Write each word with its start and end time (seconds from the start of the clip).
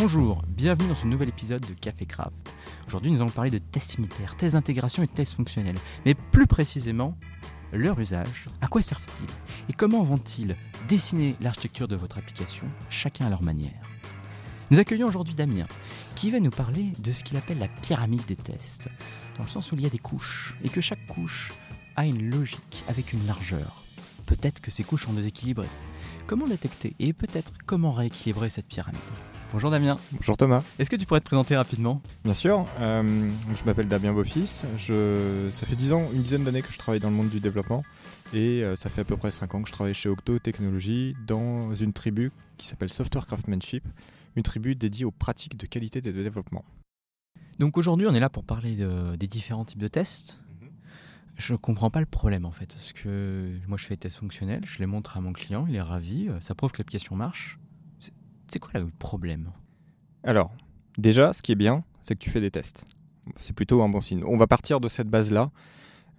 Bonjour, 0.00 0.44
bienvenue 0.46 0.86
dans 0.86 0.94
ce 0.94 1.08
nouvel 1.08 1.28
épisode 1.28 1.66
de 1.66 1.74
Café 1.74 2.06
Craft. 2.06 2.54
Aujourd'hui, 2.86 3.10
nous 3.10 3.20
allons 3.20 3.32
parler 3.32 3.50
de 3.50 3.58
tests 3.58 3.98
unitaires, 3.98 4.36
tests 4.36 4.54
d'intégration 4.54 5.02
et 5.02 5.08
tests 5.08 5.34
fonctionnels. 5.34 5.74
Mais 6.06 6.14
plus 6.14 6.46
précisément, 6.46 7.18
leur 7.72 7.98
usage, 7.98 8.46
à 8.60 8.68
quoi 8.68 8.80
servent-ils 8.80 9.26
et 9.68 9.72
comment 9.72 10.04
vont-ils 10.04 10.54
dessiner 10.86 11.34
l'architecture 11.40 11.88
de 11.88 11.96
votre 11.96 12.16
application, 12.16 12.68
chacun 12.90 13.26
à 13.26 13.28
leur 13.28 13.42
manière. 13.42 13.82
Nous 14.70 14.78
accueillons 14.78 15.08
aujourd'hui 15.08 15.34
Damien, 15.34 15.66
qui 16.14 16.30
va 16.30 16.38
nous 16.38 16.50
parler 16.50 16.92
de 17.00 17.10
ce 17.10 17.24
qu'il 17.24 17.36
appelle 17.36 17.58
la 17.58 17.66
pyramide 17.66 18.24
des 18.24 18.36
tests, 18.36 18.88
dans 19.36 19.42
le 19.42 19.50
sens 19.50 19.72
où 19.72 19.74
il 19.74 19.80
y 19.80 19.86
a 19.86 19.90
des 19.90 19.98
couches, 19.98 20.56
et 20.62 20.68
que 20.68 20.80
chaque 20.80 21.06
couche 21.06 21.52
a 21.96 22.06
une 22.06 22.30
logique 22.30 22.84
avec 22.86 23.12
une 23.12 23.26
largeur. 23.26 23.82
Peut-être 24.26 24.60
que 24.60 24.70
ces 24.70 24.84
couches 24.84 25.06
sont 25.06 25.12
déséquilibrées. 25.12 25.66
Comment 26.28 26.46
détecter 26.46 26.94
et 27.00 27.12
peut-être 27.12 27.50
comment 27.66 27.90
rééquilibrer 27.90 28.48
cette 28.48 28.68
pyramide? 28.68 29.00
Bonjour 29.52 29.70
Damien. 29.70 29.98
Bonjour 30.12 30.36
Thomas. 30.36 30.62
Est-ce 30.78 30.90
que 30.90 30.96
tu 30.96 31.06
pourrais 31.06 31.20
te 31.20 31.24
présenter 31.24 31.56
rapidement? 31.56 32.02
Bien 32.24 32.34
sûr. 32.34 32.66
Euh, 32.80 33.30
je 33.54 33.64
m'appelle 33.64 33.88
Damien 33.88 34.12
Beaufils. 34.12 34.64
Je, 34.76 35.48
ça 35.50 35.66
fait 35.66 35.74
10 35.74 35.92
ans, 35.94 36.08
une 36.12 36.22
dizaine 36.22 36.44
d'années 36.44 36.60
que 36.60 36.70
je 36.70 36.78
travaille 36.78 37.00
dans 37.00 37.08
le 37.08 37.16
monde 37.16 37.30
du 37.30 37.40
développement. 37.40 37.82
Et 38.34 38.62
euh, 38.62 38.76
ça 38.76 38.90
fait 38.90 39.00
à 39.00 39.04
peu 39.04 39.16
près 39.16 39.30
5 39.30 39.54
ans 39.54 39.62
que 39.62 39.68
je 39.68 39.72
travaille 39.72 39.94
chez 39.94 40.08
Octo 40.08 40.38
Technologies 40.38 41.16
dans 41.26 41.74
une 41.74 41.92
tribu 41.92 42.30
qui 42.58 42.66
s'appelle 42.66 42.90
Software 42.90 43.26
Craftsmanship, 43.26 43.84
une 44.36 44.42
tribu 44.42 44.74
dédiée 44.74 45.06
aux 45.06 45.10
pratiques 45.10 45.56
de 45.56 45.66
qualité 45.66 46.00
et 46.00 46.02
de 46.02 46.22
développement. 46.22 46.64
Donc 47.58 47.78
aujourd'hui, 47.78 48.06
on 48.06 48.14
est 48.14 48.20
là 48.20 48.28
pour 48.28 48.44
parler 48.44 48.76
des 49.18 49.26
différents 49.26 49.64
types 49.64 49.80
de 49.80 49.88
tests. 49.88 50.38
Je 51.38 51.52
ne 51.52 51.56
comprends 51.56 51.88
pas 51.88 52.00
le 52.00 52.06
problème 52.06 52.44
en 52.44 52.50
fait, 52.50 52.66
parce 52.66 52.92
que 52.92 53.56
moi 53.68 53.78
je 53.78 53.84
fais 53.86 53.94
des 53.94 54.00
tests 54.00 54.18
fonctionnels, 54.18 54.64
je 54.66 54.80
les 54.80 54.86
montre 54.86 55.16
à 55.16 55.20
mon 55.20 55.32
client, 55.32 55.66
il 55.68 55.76
est 55.76 55.80
ravi, 55.80 56.28
euh, 56.28 56.40
ça 56.40 56.56
prouve 56.56 56.72
que 56.72 56.78
l'application 56.78 57.14
marche. 57.14 57.60
C'est 58.48 58.58
quoi 58.58 58.80
le 58.80 58.88
problème? 58.98 59.50
Alors, 60.24 60.52
déjà, 60.96 61.32
ce 61.32 61.42
qui 61.42 61.52
est 61.52 61.56
bien, 61.56 61.84
c'est 62.02 62.14
que 62.14 62.20
tu 62.20 62.30
fais 62.30 62.40
des 62.40 62.50
tests. 62.50 62.84
C'est 63.36 63.54
plutôt 63.54 63.82
un 63.82 63.88
bon 63.88 64.00
signe. 64.00 64.24
On 64.24 64.36
va 64.36 64.46
partir 64.46 64.80
de 64.80 64.88
cette 64.88 65.08
base-là. 65.08 65.50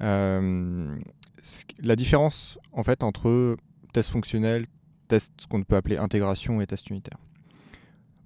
Euh, 0.02 0.98
la 1.81 1.95
différence, 1.95 2.59
en 2.72 2.84
fait, 2.84 3.04
entre 3.04 3.58
test 3.94 4.09
fonctionnel, 4.09 4.67
test, 5.08 5.34
ce 5.39 5.48
qu'on 5.48 5.64
peut 5.64 5.76
appeler 5.76 5.98
intégration 5.98 6.62
et 6.62 6.67
test 6.67 6.89
unitaire. 6.89 7.17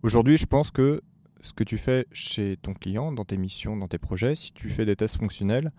Aujourd'hui, 0.03 0.37
je 0.37 0.45
pense 0.45 0.69
que 0.69 1.01
ce 1.41 1.53
que 1.53 1.63
tu 1.63 1.77
fais 1.77 2.07
chez 2.11 2.57
ton 2.61 2.73
client, 2.73 3.11
dans 3.11 3.25
tes 3.25 3.37
missions, 3.37 3.77
dans 3.77 3.87
tes 3.87 3.97
projets, 3.97 4.35
si 4.35 4.51
tu 4.53 4.69
fais 4.69 4.85
des 4.85 4.95
tests 4.95 5.17
fonctionnels, 5.17 5.71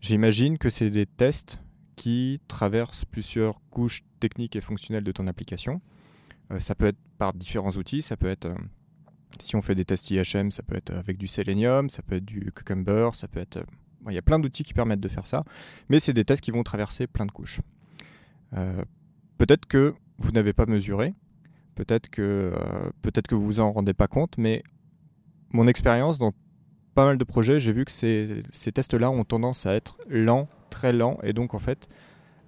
j'imagine 0.00 0.58
que 0.58 0.70
c'est 0.70 0.90
des 0.90 1.06
tests 1.06 1.60
qui 1.96 2.40
traversent 2.48 3.04
plusieurs 3.04 3.60
couches 3.70 4.02
techniques 4.20 4.56
et 4.56 4.60
fonctionnelles 4.60 5.04
de 5.04 5.12
ton 5.12 5.26
application. 5.26 5.80
Euh, 6.50 6.60
ça 6.60 6.74
peut 6.74 6.86
être 6.86 6.98
par 7.18 7.32
différents 7.32 7.70
outils, 7.70 8.02
ça 8.02 8.16
peut 8.16 8.28
être, 8.28 8.46
euh, 8.46 8.54
si 9.40 9.56
on 9.56 9.62
fait 9.62 9.74
des 9.74 9.84
tests 9.84 10.10
IHM, 10.10 10.50
ça 10.50 10.62
peut 10.62 10.76
être 10.76 10.92
avec 10.92 11.18
du 11.18 11.26
Selenium, 11.26 11.88
ça 11.88 12.02
peut 12.02 12.16
être 12.16 12.24
du 12.24 12.50
Cucumber, 12.52 13.10
ça 13.14 13.28
peut 13.28 13.40
être... 13.40 13.58
Euh, 13.58 13.64
il 14.08 14.14
y 14.14 14.18
a 14.18 14.22
plein 14.22 14.40
d'outils 14.40 14.64
qui 14.64 14.74
permettent 14.74 15.00
de 15.00 15.08
faire 15.08 15.28
ça, 15.28 15.44
mais 15.88 16.00
c'est 16.00 16.12
des 16.12 16.24
tests 16.24 16.42
qui 16.42 16.50
vont 16.50 16.64
traverser 16.64 17.06
plein 17.06 17.24
de 17.24 17.30
couches. 17.30 17.60
peut-être 19.38 19.66
que 19.66 19.94
vous 20.18 20.32
n'avez 20.32 20.52
pas 20.52 20.66
mesuré, 20.66 21.14
peut-être 21.76 22.10
que, 22.10 22.52
peut-être 23.00 23.28
que 23.28 23.36
vous 23.36 23.46
vous 23.46 23.60
en 23.60 23.70
rendez 23.70 23.94
pas 23.94 24.08
compte, 24.08 24.38
mais 24.38 24.64
mon 25.52 25.68
expérience 25.68 26.18
dans 26.18 26.32
pas 26.96 27.04
mal 27.04 27.16
de 27.16 27.22
projets, 27.22 27.60
j'ai 27.60 27.72
vu 27.72 27.84
que 27.84 27.92
ces, 27.92 28.42
ces 28.50 28.72
tests-là 28.72 29.08
ont 29.08 29.22
tendance 29.22 29.66
à 29.66 29.74
être 29.74 29.96
lents, 30.08 30.48
très 30.68 30.92
lents, 30.92 31.18
et 31.22 31.32
donc 31.32 31.54
en 31.54 31.60
fait, 31.60 31.88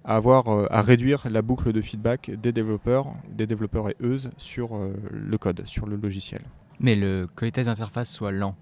à, 0.05 0.15
avoir, 0.15 0.47
euh, 0.47 0.67
à 0.69 0.81
réduire 0.81 1.27
la 1.29 1.41
boucle 1.41 1.73
de 1.73 1.81
feedback 1.81 2.31
des 2.31 2.51
développeurs, 2.51 3.07
des 3.29 3.47
développeurs 3.47 3.89
et 3.89 3.95
eux 4.01 4.17
sur 4.37 4.75
euh, 4.75 4.93
le 5.11 5.37
code, 5.37 5.65
sur 5.65 5.87
le 5.87 5.95
logiciel. 5.95 6.41
Mais 6.79 6.95
le, 6.95 7.27
que 7.35 7.45
les 7.45 7.51
tests 7.51 7.67
d'interface 7.67 8.09
soient 8.09 8.31
lents, 8.31 8.55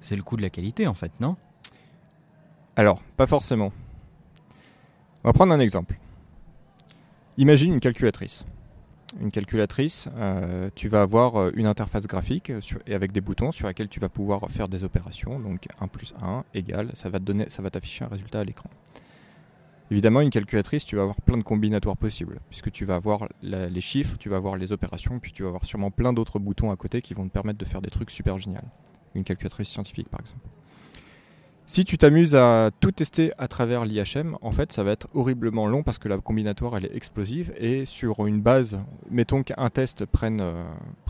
c'est 0.00 0.16
le 0.16 0.22
coût 0.22 0.36
de 0.36 0.42
la 0.42 0.50
qualité 0.50 0.86
en 0.86 0.94
fait, 0.94 1.12
non? 1.20 1.36
Alors, 2.76 3.02
pas 3.16 3.26
forcément. 3.26 3.72
On 5.22 5.28
va 5.28 5.32
prendre 5.32 5.52
un 5.52 5.60
exemple. 5.60 5.98
Imagine 7.36 7.74
une 7.74 7.80
calculatrice. 7.80 8.46
Une 9.20 9.30
calculatrice, 9.30 10.08
euh, 10.16 10.70
tu 10.74 10.88
vas 10.88 11.02
avoir 11.02 11.48
une 11.56 11.66
interface 11.66 12.06
graphique 12.06 12.52
et 12.86 12.94
avec 12.94 13.12
des 13.12 13.20
boutons 13.20 13.50
sur 13.50 13.66
lesquels 13.66 13.88
tu 13.88 13.98
vas 13.98 14.08
pouvoir 14.08 14.48
faire 14.50 14.68
des 14.68 14.84
opérations. 14.84 15.38
Donc 15.40 15.66
1 15.80 15.88
plus 15.88 16.14
1 16.22 16.44
égale, 16.54 16.90
ça 16.94 17.10
va 17.10 17.70
t'afficher 17.70 18.04
un 18.04 18.08
résultat 18.08 18.40
à 18.40 18.44
l'écran. 18.44 18.70
Évidemment, 19.92 20.20
une 20.20 20.30
calculatrice, 20.30 20.84
tu 20.84 20.94
vas 20.94 21.02
avoir 21.02 21.20
plein 21.20 21.36
de 21.36 21.42
combinatoires 21.42 21.96
possibles, 21.96 22.40
puisque 22.48 22.70
tu 22.70 22.84
vas 22.84 22.94
avoir 22.94 23.28
les 23.42 23.80
chiffres, 23.80 24.16
tu 24.18 24.28
vas 24.28 24.36
avoir 24.36 24.56
les 24.56 24.70
opérations, 24.70 25.18
puis 25.18 25.32
tu 25.32 25.42
vas 25.42 25.48
avoir 25.48 25.64
sûrement 25.64 25.90
plein 25.90 26.12
d'autres 26.12 26.38
boutons 26.38 26.70
à 26.70 26.76
côté 26.76 27.02
qui 27.02 27.12
vont 27.12 27.26
te 27.26 27.32
permettre 27.32 27.58
de 27.58 27.64
faire 27.64 27.82
des 27.82 27.90
trucs 27.90 28.10
super 28.10 28.38
géniaux. 28.38 28.60
Une 29.16 29.24
calculatrice 29.24 29.68
scientifique, 29.68 30.08
par 30.08 30.20
exemple. 30.20 30.46
Si 31.72 31.84
tu 31.84 31.98
t'amuses 31.98 32.34
à 32.34 32.72
tout 32.80 32.90
tester 32.90 33.30
à 33.38 33.46
travers 33.46 33.84
l'IHM, 33.84 34.36
en 34.42 34.50
fait, 34.50 34.72
ça 34.72 34.82
va 34.82 34.90
être 34.90 35.06
horriblement 35.14 35.68
long 35.68 35.84
parce 35.84 35.98
que 35.98 36.08
la 36.08 36.18
combinatoire, 36.18 36.76
elle 36.76 36.86
est 36.86 36.96
explosive. 36.96 37.52
Et 37.58 37.84
sur 37.84 38.26
une 38.26 38.40
base, 38.40 38.80
mettons 39.08 39.44
qu'un 39.44 39.70
test 39.70 40.04
prenne, 40.04 40.40
euh, 40.40 40.64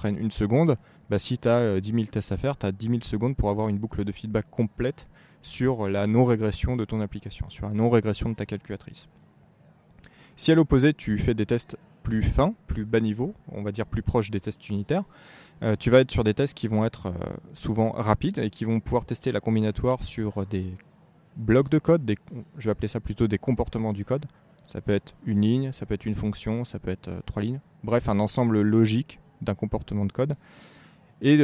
une 0.05 0.31
seconde, 0.31 0.77
bah, 1.09 1.19
si 1.19 1.39
tu 1.39 1.49
as 1.49 1.81
10 1.81 1.93
000 1.93 2.05
tests 2.13 2.31
à 2.33 2.37
faire, 2.37 2.59
tu 2.59 2.67
as 2.67 2.73
10 2.73 2.89
000 2.89 2.99
secondes 3.01 3.37
pour 3.37 3.49
avoir 3.49 3.71
une 3.71 3.79
boucle 3.79 4.05
de 4.05 4.13
feedback 4.13 4.51
complète 4.51 5.09
sur 5.41 5.89
la 5.89 6.07
non-régression 6.07 6.77
de 6.77 6.85
ton 6.85 7.01
application, 7.01 7.49
sur 7.49 7.67
la 7.67 7.73
non-régression 7.73 8.29
de 8.29 8.35
ta 8.35 8.45
calculatrice. 8.45 9.09
Si 10.37 10.53
à 10.53 10.55
l'opposé, 10.55 10.93
tu 10.93 11.19
fais 11.19 11.33
des 11.33 11.47
tests 11.47 11.79
plus 12.03 12.23
fins, 12.23 12.55
plus 12.67 12.85
bas 12.85 13.01
niveau, 13.01 13.35
on 13.53 13.63
va 13.63 13.73
dire 13.73 13.87
plus 13.87 14.03
proches 14.03 14.31
des 14.31 14.41
tests 14.41 14.69
unitaires, 14.69 15.05
euh, 15.63 15.77
tu 15.79 15.91
vas 15.91 16.01
être 16.01 16.11
sur 16.11 16.25
des 16.25 16.35
tests 16.35 16.55
qui 16.55 16.69
vont 16.69 16.85
être 16.85 17.07
euh, 17.07 17.13
souvent 17.53 17.91
rapides 17.91 18.39
et 18.39 18.51
qui 18.51 18.65
vont 18.65 18.81
pouvoir 18.81 19.05
tester 19.05 19.31
la 19.33 19.41
combinatoire 19.41 20.03
sur 20.03 20.47
des 20.47 20.67
blocs 21.37 21.69
de 21.69 21.79
code, 21.79 22.11
je 22.59 22.65
vais 22.65 22.71
appeler 22.71 22.89
ça 22.89 23.01
plutôt 23.01 23.29
des 23.29 23.39
comportements 23.39 23.93
du 23.93 24.05
code. 24.05 24.27
Ça 24.65 24.81
peut 24.81 24.93
être 24.93 25.15
une 25.25 25.41
ligne, 25.41 25.73
ça 25.73 25.87
peut 25.87 25.95
être 25.95 26.07
une 26.07 26.15
fonction, 26.15 26.65
ça 26.65 26.79
peut 26.79 26.91
être 26.91 27.09
euh, 27.09 27.21
trois 27.27 27.43
lignes. 27.43 27.61
Bref, 27.85 28.09
un 28.09 28.19
ensemble 28.21 28.61
logique 28.61 29.21
d'un 29.43 29.55
comportement 29.55 30.07
de 30.07 30.13
code. 30.13 30.37
Et 31.23 31.39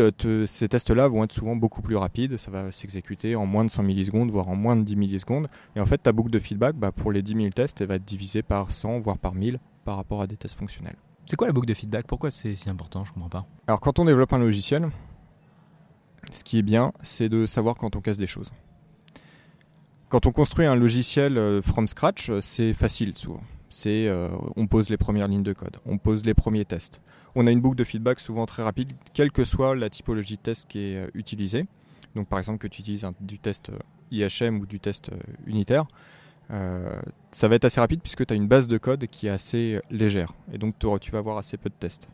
ces 0.47 0.69
tests-là 0.71 1.07
vont 1.07 1.23
être 1.25 1.33
souvent 1.33 1.55
beaucoup 1.55 1.83
plus 1.83 1.97
rapides, 1.97 2.39
ça 2.39 2.51
va 2.51 2.73
s'exécuter 2.73 3.37
en 3.37 3.45
moins 3.45 3.63
de 3.63 3.71
100 3.71 3.83
millisecondes, 3.83 4.31
voire 4.31 4.49
en 4.49 4.57
moins 4.57 4.75
de 4.75 4.81
10 4.81 4.97
millisecondes. 4.97 5.49
Et 5.75 5.81
en 5.81 5.85
fait, 5.85 5.99
ta 5.99 6.13
boucle 6.13 6.31
de 6.31 6.39
feedback, 6.39 6.77
bah, 6.77 6.93
pour 6.93 7.13
les 7.13 7.21
10 7.21 7.35
000 7.35 7.49
tests, 7.51 7.83
elle 7.83 7.89
va 7.89 7.97
être 7.97 8.05
divisée 8.05 8.43
par 8.43 8.73
100, 8.73 9.01
voire 9.01 9.19
par 9.19 9.35
1000 9.35 9.59
par 9.87 9.97
rapport 9.97 10.21
à 10.21 10.27
des 10.27 10.37
tests 10.37 10.59
fonctionnels. 10.59 10.97
C'est 11.25 11.37
quoi 11.37 11.47
la 11.47 11.55
boucle 11.55 11.67
de 11.67 11.75
feedback? 11.75 12.07
Pourquoi 12.07 12.31
c'est 12.31 12.55
si 12.55 12.69
important? 12.69 13.05
Je 13.05 13.13
comprends 13.15 13.31
pas. 13.31 13.47
Alors, 13.67 13.81
quand 13.81 13.99
on 13.99 14.05
développe 14.05 14.35
un 14.35 14.39
logiciel, 14.39 14.91
ce 16.31 16.45
qui 16.45 16.59
est 16.59 16.63
bien, 16.63 16.93
c'est 17.03 17.31
de 17.31 17.47
savoir 17.47 17.77
quand 17.77 17.97
on 17.97 18.01
casse 18.01 18.19
des 18.19 18.27
choses. 18.27 18.53
Quand 20.11 20.27
on 20.27 20.33
construit 20.33 20.67
un 20.67 20.77
logiciel 20.77 21.39
euh, 21.39 21.63
from 21.63 21.89
scratch, 21.89 22.31
c'est 22.41 22.75
facile 22.75 23.17
souvent 23.17 23.41
c'est 23.77 24.09
euh, 24.09 24.31
on 24.57 24.67
pose 24.67 24.91
les 24.91 24.97
premières 24.97 25.29
lignes 25.29 25.43
de 25.43 25.53
code, 25.53 25.77
on 25.85 25.99
pose 25.99 26.25
les 26.25 26.35
premiers 26.35 26.65
tests. 26.65 27.01
On 27.35 27.47
a 27.47 27.51
une 27.51 27.61
boucle 27.61 27.77
de 27.77 27.85
feedback 27.85 28.21
souvent 28.21 28.47
très 28.47 28.63
rapide, 28.63 28.93
quelle 29.13 29.31
que 29.31 29.45
soit 29.45 29.75
la 29.75 29.91
typologie 29.91 30.37
de 30.37 30.41
test 30.41 30.67
qui 30.69 30.79
est 30.79 30.97
euh, 30.97 31.11
utilisée. 31.15 31.67
Donc 32.15 32.29
par 32.29 32.39
exemple 32.39 32.59
que 32.59 32.69
tu 32.69 32.81
utilises 32.81 33.07
du 33.21 33.39
test 33.39 33.71
euh, 33.71 33.79
IHM 34.11 34.61
ou 34.61 34.67
du 34.67 34.81
test 34.81 35.11
unitaire, 35.47 35.85
ça 36.49 37.49
va 37.49 37.55
être 37.57 37.65
assez 37.65 37.81
rapide 37.81 38.01
puisque 38.01 38.25
tu 38.25 38.33
as 38.33 38.37
une 38.37 38.49
base 38.49 38.69
de 38.69 38.79
code 38.79 39.07
qui 39.07 39.27
est 39.27 39.31
assez 39.31 39.81
légère 39.91 40.33
et 40.53 40.59
donc 40.59 40.75
tu 41.01 41.11
vas 41.11 41.19
avoir 41.19 41.39
assez 41.39 41.57
peu 41.57 41.69
de 41.69 41.75
tests. 41.75 42.09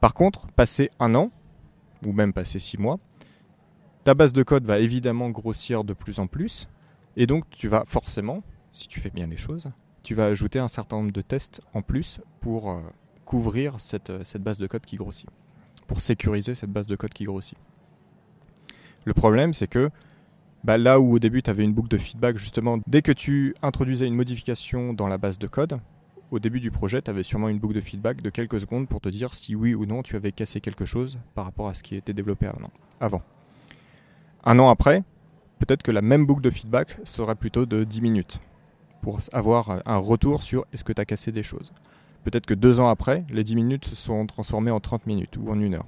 Par 0.00 0.14
contre, 0.14 0.46
passer 0.48 0.90
un 0.98 1.14
an, 1.14 1.30
ou 2.04 2.12
même 2.12 2.32
passer 2.32 2.58
six 2.58 2.78
mois, 2.78 2.98
ta 4.04 4.14
base 4.14 4.32
de 4.32 4.42
code 4.42 4.64
va 4.64 4.78
évidemment 4.78 5.30
grossir 5.30 5.84
de 5.84 5.92
plus 5.92 6.18
en 6.18 6.26
plus 6.26 6.68
et 7.16 7.26
donc 7.26 7.44
tu 7.50 7.68
vas 7.68 7.84
forcément, 7.86 8.42
si 8.72 8.88
tu 8.88 9.00
fais 9.00 9.10
bien 9.10 9.26
les 9.26 9.36
choses, 9.36 9.70
tu 10.02 10.14
vas 10.14 10.26
ajouter 10.26 10.58
un 10.58 10.68
certain 10.68 10.96
nombre 10.96 11.12
de 11.12 11.20
tests 11.20 11.60
en 11.74 11.82
plus 11.82 12.20
pour 12.40 12.70
euh, 12.70 12.80
couvrir 13.24 13.78
cette, 13.78 14.10
euh, 14.10 14.24
cette, 14.24 14.42
base 14.42 14.58
de 14.58 14.66
code 14.66 14.84
qui 14.86 14.96
grossit, 14.96 15.28
pour 15.86 16.00
sécuriser 16.00 16.54
cette 16.54 16.70
base 16.70 16.86
de 16.86 16.96
code 16.96 17.12
qui 17.12 17.24
grossit. 17.24 17.58
Le 19.04 19.14
problème, 19.14 19.52
c'est 19.52 19.66
que 19.66 19.90
bah, 20.64 20.78
là 20.78 21.00
où 21.00 21.14
au 21.14 21.18
début 21.18 21.42
tu 21.42 21.50
avais 21.50 21.64
une 21.64 21.72
boucle 21.72 21.88
de 21.88 21.98
feedback, 21.98 22.36
justement, 22.36 22.78
dès 22.86 23.02
que 23.02 23.12
tu 23.12 23.54
introduisais 23.62 24.06
une 24.06 24.14
modification 24.14 24.92
dans 24.92 25.08
la 25.08 25.18
base 25.18 25.38
de 25.38 25.46
code, 25.46 25.80
au 26.30 26.38
début 26.38 26.60
du 26.60 26.70
projet, 26.70 27.02
tu 27.02 27.10
avais 27.10 27.22
sûrement 27.22 27.48
une 27.48 27.58
boucle 27.58 27.74
de 27.74 27.80
feedback 27.80 28.22
de 28.22 28.30
quelques 28.30 28.60
secondes 28.60 28.88
pour 28.88 29.00
te 29.00 29.08
dire 29.08 29.34
si 29.34 29.54
oui 29.54 29.74
ou 29.74 29.86
non 29.86 30.02
tu 30.02 30.16
avais 30.16 30.32
cassé 30.32 30.60
quelque 30.60 30.84
chose 30.84 31.18
par 31.34 31.44
rapport 31.44 31.68
à 31.68 31.74
ce 31.74 31.82
qui 31.82 31.96
était 31.96 32.12
développé 32.12 32.48
avant. 33.00 33.22
Un 34.44 34.58
an 34.58 34.70
après, 34.70 35.02
peut-être 35.58 35.82
que 35.82 35.90
la 35.90 36.02
même 36.02 36.26
boucle 36.26 36.42
de 36.42 36.50
feedback 36.50 36.98
serait 37.04 37.34
plutôt 37.34 37.66
de 37.66 37.84
10 37.84 38.00
minutes 38.00 38.40
pour 39.02 39.18
avoir 39.32 39.82
un 39.86 39.96
retour 39.96 40.42
sur 40.42 40.66
est-ce 40.72 40.84
que 40.84 40.92
tu 40.92 41.00
as 41.00 41.04
cassé 41.04 41.32
des 41.32 41.42
choses. 41.42 41.72
Peut-être 42.24 42.46
que 42.46 42.54
deux 42.54 42.80
ans 42.80 42.88
après, 42.88 43.24
les 43.30 43.44
10 43.44 43.56
minutes 43.56 43.84
se 43.86 43.96
sont 43.96 44.26
transformées 44.26 44.70
en 44.70 44.80
30 44.80 45.06
minutes 45.06 45.36
ou 45.38 45.50
en 45.50 45.58
une 45.58 45.74
heure. 45.74 45.86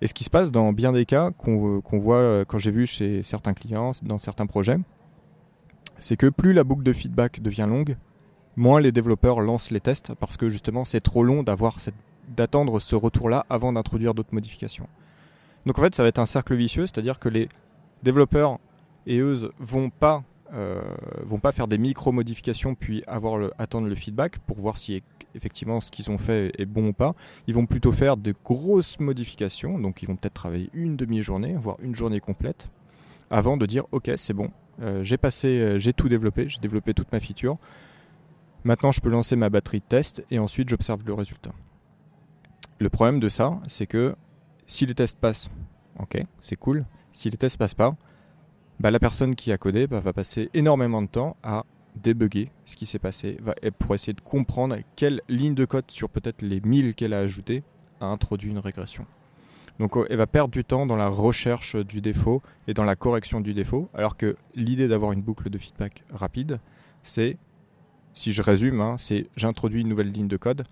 Et 0.00 0.06
ce 0.06 0.14
qui 0.14 0.24
se 0.24 0.30
passe 0.30 0.50
dans 0.50 0.72
bien 0.72 0.92
des 0.92 1.04
cas 1.04 1.30
qu'on 1.30 1.82
voit 1.98 2.16
euh, 2.16 2.44
quand 2.46 2.58
j'ai 2.58 2.70
vu 2.70 2.86
chez 2.86 3.22
certains 3.22 3.52
clients, 3.52 3.92
dans 4.02 4.18
certains 4.18 4.46
projets, 4.46 4.78
c'est 5.98 6.16
que 6.16 6.26
plus 6.26 6.52
la 6.52 6.64
boucle 6.64 6.82
de 6.82 6.92
feedback 6.92 7.40
devient 7.40 7.66
longue, 7.68 7.96
moins 8.56 8.80
les 8.80 8.92
développeurs 8.92 9.40
lancent 9.40 9.70
les 9.70 9.80
tests 9.80 10.14
parce 10.14 10.36
que 10.36 10.48
justement 10.48 10.84
c'est 10.84 11.00
trop 11.00 11.22
long 11.22 11.42
d'attendre 11.42 12.80
ce 12.80 12.96
retour-là 12.96 13.44
avant 13.50 13.72
d'introduire 13.72 14.14
d'autres 14.14 14.34
modifications. 14.34 14.86
Donc 15.66 15.78
en 15.78 15.82
fait, 15.82 15.94
ça 15.94 16.02
va 16.02 16.08
être 16.08 16.18
un 16.18 16.26
cercle 16.26 16.54
vicieux, 16.54 16.86
c'est-à-dire 16.86 17.18
que 17.18 17.28
les 17.28 17.48
développeurs 18.02 18.58
et 19.06 19.18
eux 19.18 19.52
vont 19.58 19.90
pas 19.90 20.22
euh, 20.52 20.82
vont 21.24 21.38
pas 21.38 21.52
faire 21.52 21.68
des 21.68 21.78
micro-modifications 21.78 22.74
puis 22.74 23.02
avoir 23.06 23.50
attendre 23.58 23.88
le 23.88 23.94
feedback 23.94 24.38
pour 24.40 24.58
voir 24.58 24.76
si 24.76 25.02
effectivement 25.34 25.80
ce 25.80 25.90
qu'ils 25.90 26.10
ont 26.10 26.18
fait 26.18 26.52
est 26.58 26.66
bon 26.66 26.88
ou 26.88 26.92
pas. 26.92 27.14
Ils 27.46 27.54
vont 27.54 27.66
plutôt 27.66 27.92
faire 27.92 28.16
de 28.16 28.34
grosses 28.44 28.98
modifications, 28.98 29.78
donc 29.78 30.02
ils 30.02 30.06
vont 30.06 30.16
peut-être 30.16 30.34
travailler 30.34 30.70
une 30.72 30.96
demi-journée, 30.96 31.56
voire 31.60 31.76
une 31.82 31.94
journée 31.94 32.20
complète, 32.20 32.68
avant 33.30 33.56
de 33.56 33.66
dire 33.66 33.84
ok 33.92 34.10
c'est 34.16 34.34
bon, 34.34 34.50
euh, 34.82 35.04
j'ai 35.04 35.18
passé, 35.18 35.48
euh, 35.48 35.78
j'ai 35.78 35.92
tout 35.92 36.08
développé, 36.08 36.48
j'ai 36.48 36.60
développé 36.60 36.94
toute 36.94 37.12
ma 37.12 37.20
feature. 37.20 37.56
Maintenant 38.64 38.92
je 38.92 39.00
peux 39.00 39.10
lancer 39.10 39.36
ma 39.36 39.50
batterie 39.50 39.80
de 39.80 39.84
test 39.84 40.24
et 40.30 40.38
ensuite 40.38 40.68
j'observe 40.68 41.02
le 41.06 41.14
résultat. 41.14 41.52
Le 42.78 42.88
problème 42.88 43.20
de 43.20 43.28
ça, 43.28 43.58
c'est 43.68 43.86
que 43.86 44.16
si 44.66 44.86
les 44.86 44.94
tests 44.94 45.18
passent, 45.18 45.50
ok, 45.98 46.24
c'est 46.40 46.56
cool. 46.56 46.86
Si 47.12 47.28
les 47.28 47.36
tests 47.36 47.58
passent 47.58 47.74
pas, 47.74 47.94
bah, 48.80 48.90
la 48.90 48.98
personne 48.98 49.34
qui 49.34 49.52
a 49.52 49.58
codé 49.58 49.86
bah, 49.86 50.00
va 50.00 50.14
passer 50.14 50.48
énormément 50.54 51.02
de 51.02 51.06
temps 51.06 51.36
à 51.42 51.64
débugger 51.96 52.50
ce 52.64 52.76
qui 52.76 52.86
s'est 52.86 52.98
passé 52.98 53.36
pour 53.78 53.94
essayer 53.94 54.14
de 54.14 54.20
comprendre 54.22 54.76
quelle 54.96 55.20
ligne 55.28 55.54
de 55.54 55.66
code 55.66 55.90
sur 55.90 56.08
peut-être 56.08 56.40
les 56.40 56.62
1000 56.62 56.94
qu'elle 56.94 57.12
a 57.12 57.18
ajoutées 57.18 57.62
a 58.00 58.06
introduit 58.06 58.50
une 58.50 58.58
régression. 58.58 59.04
Donc 59.78 59.96
elle 60.08 60.16
va 60.16 60.26
perdre 60.26 60.50
du 60.50 60.64
temps 60.64 60.86
dans 60.86 60.96
la 60.96 61.08
recherche 61.08 61.76
du 61.76 62.00
défaut 62.00 62.42
et 62.68 62.74
dans 62.74 62.84
la 62.84 62.96
correction 62.96 63.42
du 63.42 63.52
défaut, 63.52 63.90
alors 63.92 64.16
que 64.16 64.36
l'idée 64.54 64.88
d'avoir 64.88 65.12
une 65.12 65.20
boucle 65.20 65.50
de 65.50 65.58
feedback 65.58 66.04
rapide, 66.10 66.58
c'est, 67.02 67.36
si 68.14 68.32
je 68.32 68.40
résume, 68.40 68.80
hein, 68.80 68.96
c'est 68.96 69.28
j'introduis 69.36 69.82
une 69.82 69.88
nouvelle 69.88 70.10
ligne 70.10 70.28
de 70.28 70.38
code, 70.38 70.64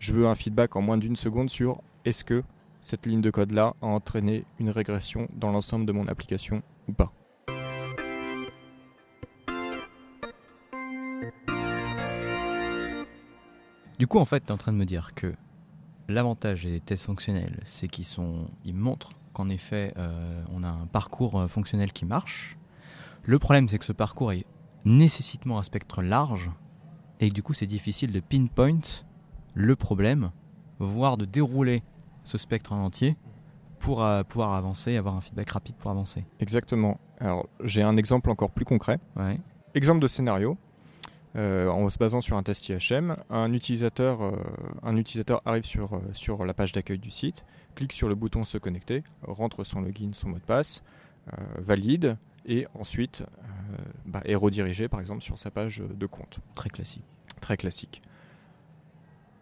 je 0.00 0.12
veux 0.12 0.26
un 0.26 0.34
feedback 0.34 0.74
en 0.74 0.82
moins 0.82 0.98
d'une 0.98 1.16
seconde 1.16 1.50
sur 1.50 1.80
est-ce 2.04 2.24
que 2.24 2.42
cette 2.80 3.06
ligne 3.06 3.20
de 3.20 3.30
code-là 3.30 3.74
a 3.82 3.86
entraîné 3.86 4.44
une 4.58 4.70
régression 4.70 5.28
dans 5.34 5.52
l'ensemble 5.52 5.86
de 5.86 5.92
mon 5.92 6.08
application 6.08 6.62
ou 6.88 6.92
pas. 6.92 7.12
Du 13.98 14.06
coup, 14.06 14.18
en 14.18 14.24
fait, 14.26 14.40
tu 14.40 14.46
es 14.48 14.52
en 14.52 14.58
train 14.58 14.72
de 14.72 14.76
me 14.76 14.84
dire 14.84 15.14
que 15.14 15.34
l'avantage 16.08 16.64
des 16.64 16.80
tests 16.80 17.06
fonctionnels, 17.06 17.60
c'est 17.64 17.88
qu'ils 17.88 18.04
sont, 18.04 18.48
ils 18.64 18.74
montrent 18.74 19.10
qu'en 19.32 19.48
effet, 19.48 19.94
euh, 19.96 20.42
on 20.52 20.62
a 20.62 20.68
un 20.68 20.86
parcours 20.86 21.40
euh, 21.40 21.48
fonctionnel 21.48 21.92
qui 21.92 22.04
marche. 22.04 22.58
Le 23.24 23.38
problème, 23.38 23.68
c'est 23.68 23.78
que 23.78 23.84
ce 23.84 23.92
parcours 23.92 24.32
est 24.32 24.44
nécessitement 24.84 25.58
un 25.58 25.62
spectre 25.62 26.02
large 26.02 26.50
et 27.20 27.30
que 27.30 27.34
du 27.34 27.42
coup, 27.42 27.54
c'est 27.54 27.66
difficile 27.66 28.12
de 28.12 28.20
pinpoint 28.20 29.04
le 29.54 29.74
problème, 29.76 30.30
voire 30.78 31.16
de 31.16 31.24
dérouler 31.24 31.82
ce 32.22 32.36
spectre 32.36 32.72
en 32.72 32.84
entier 32.84 33.16
pour 33.78 34.04
euh, 34.04 34.22
pouvoir 34.22 34.54
avancer, 34.54 34.96
avoir 34.96 35.16
un 35.16 35.20
feedback 35.22 35.50
rapide 35.50 35.76
pour 35.76 35.90
avancer. 35.90 36.26
Exactement. 36.40 37.00
Alors, 37.18 37.48
j'ai 37.64 37.82
un 37.82 37.96
exemple 37.96 38.30
encore 38.30 38.50
plus 38.50 38.66
concret. 38.66 38.98
Ouais. 39.16 39.38
Exemple 39.74 40.00
de 40.00 40.08
scénario. 40.08 40.58
Euh, 41.36 41.68
en 41.68 41.90
se 41.90 41.98
basant 41.98 42.22
sur 42.22 42.36
un 42.36 42.42
test 42.42 42.68
IHM, 42.68 43.16
un 43.28 43.52
utilisateur, 43.52 44.22
euh, 44.22 44.36
un 44.82 44.96
utilisateur 44.96 45.42
arrive 45.44 45.66
sur, 45.66 45.92
euh, 45.92 46.00
sur 46.12 46.46
la 46.46 46.54
page 46.54 46.72
d'accueil 46.72 46.98
du 46.98 47.10
site, 47.10 47.44
clique 47.74 47.92
sur 47.92 48.08
le 48.08 48.14
bouton 48.14 48.42
se 48.44 48.56
connecter, 48.56 49.04
rentre 49.22 49.62
son 49.62 49.82
login, 49.82 50.10
son 50.12 50.30
mot 50.30 50.38
de 50.38 50.44
passe, 50.44 50.82
valide 51.58 52.16
et 52.46 52.68
ensuite 52.74 53.24
bah, 54.04 54.22
est 54.24 54.36
redirigé 54.36 54.86
par 54.86 55.00
exemple 55.00 55.22
sur 55.22 55.36
sa 55.40 55.50
page 55.50 55.82
de 55.82 56.06
compte. 56.06 56.38
Très 56.54 56.70
classique. 56.70 57.02
Très 57.40 57.56
classique. 57.56 58.00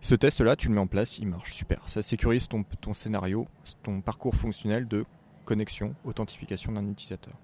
Ce 0.01 0.15
test-là, 0.15 0.57
tu 0.57 0.69
le 0.69 0.75
mets 0.75 0.81
en 0.81 0.87
place, 0.87 1.19
il 1.19 1.29
marche 1.29 1.53
super. 1.53 1.87
Ça 1.91 2.01
sécurise 2.01 2.49
ton, 2.49 2.65
ton 2.81 2.95
scénario, 2.95 3.47
ton 3.83 4.01
parcours 4.01 4.35
fonctionnel 4.35 4.89
de 4.89 5.05
connexion, 5.45 5.95
authentification 6.05 6.73
d'un 6.73 6.89
utilisateur. 6.89 7.35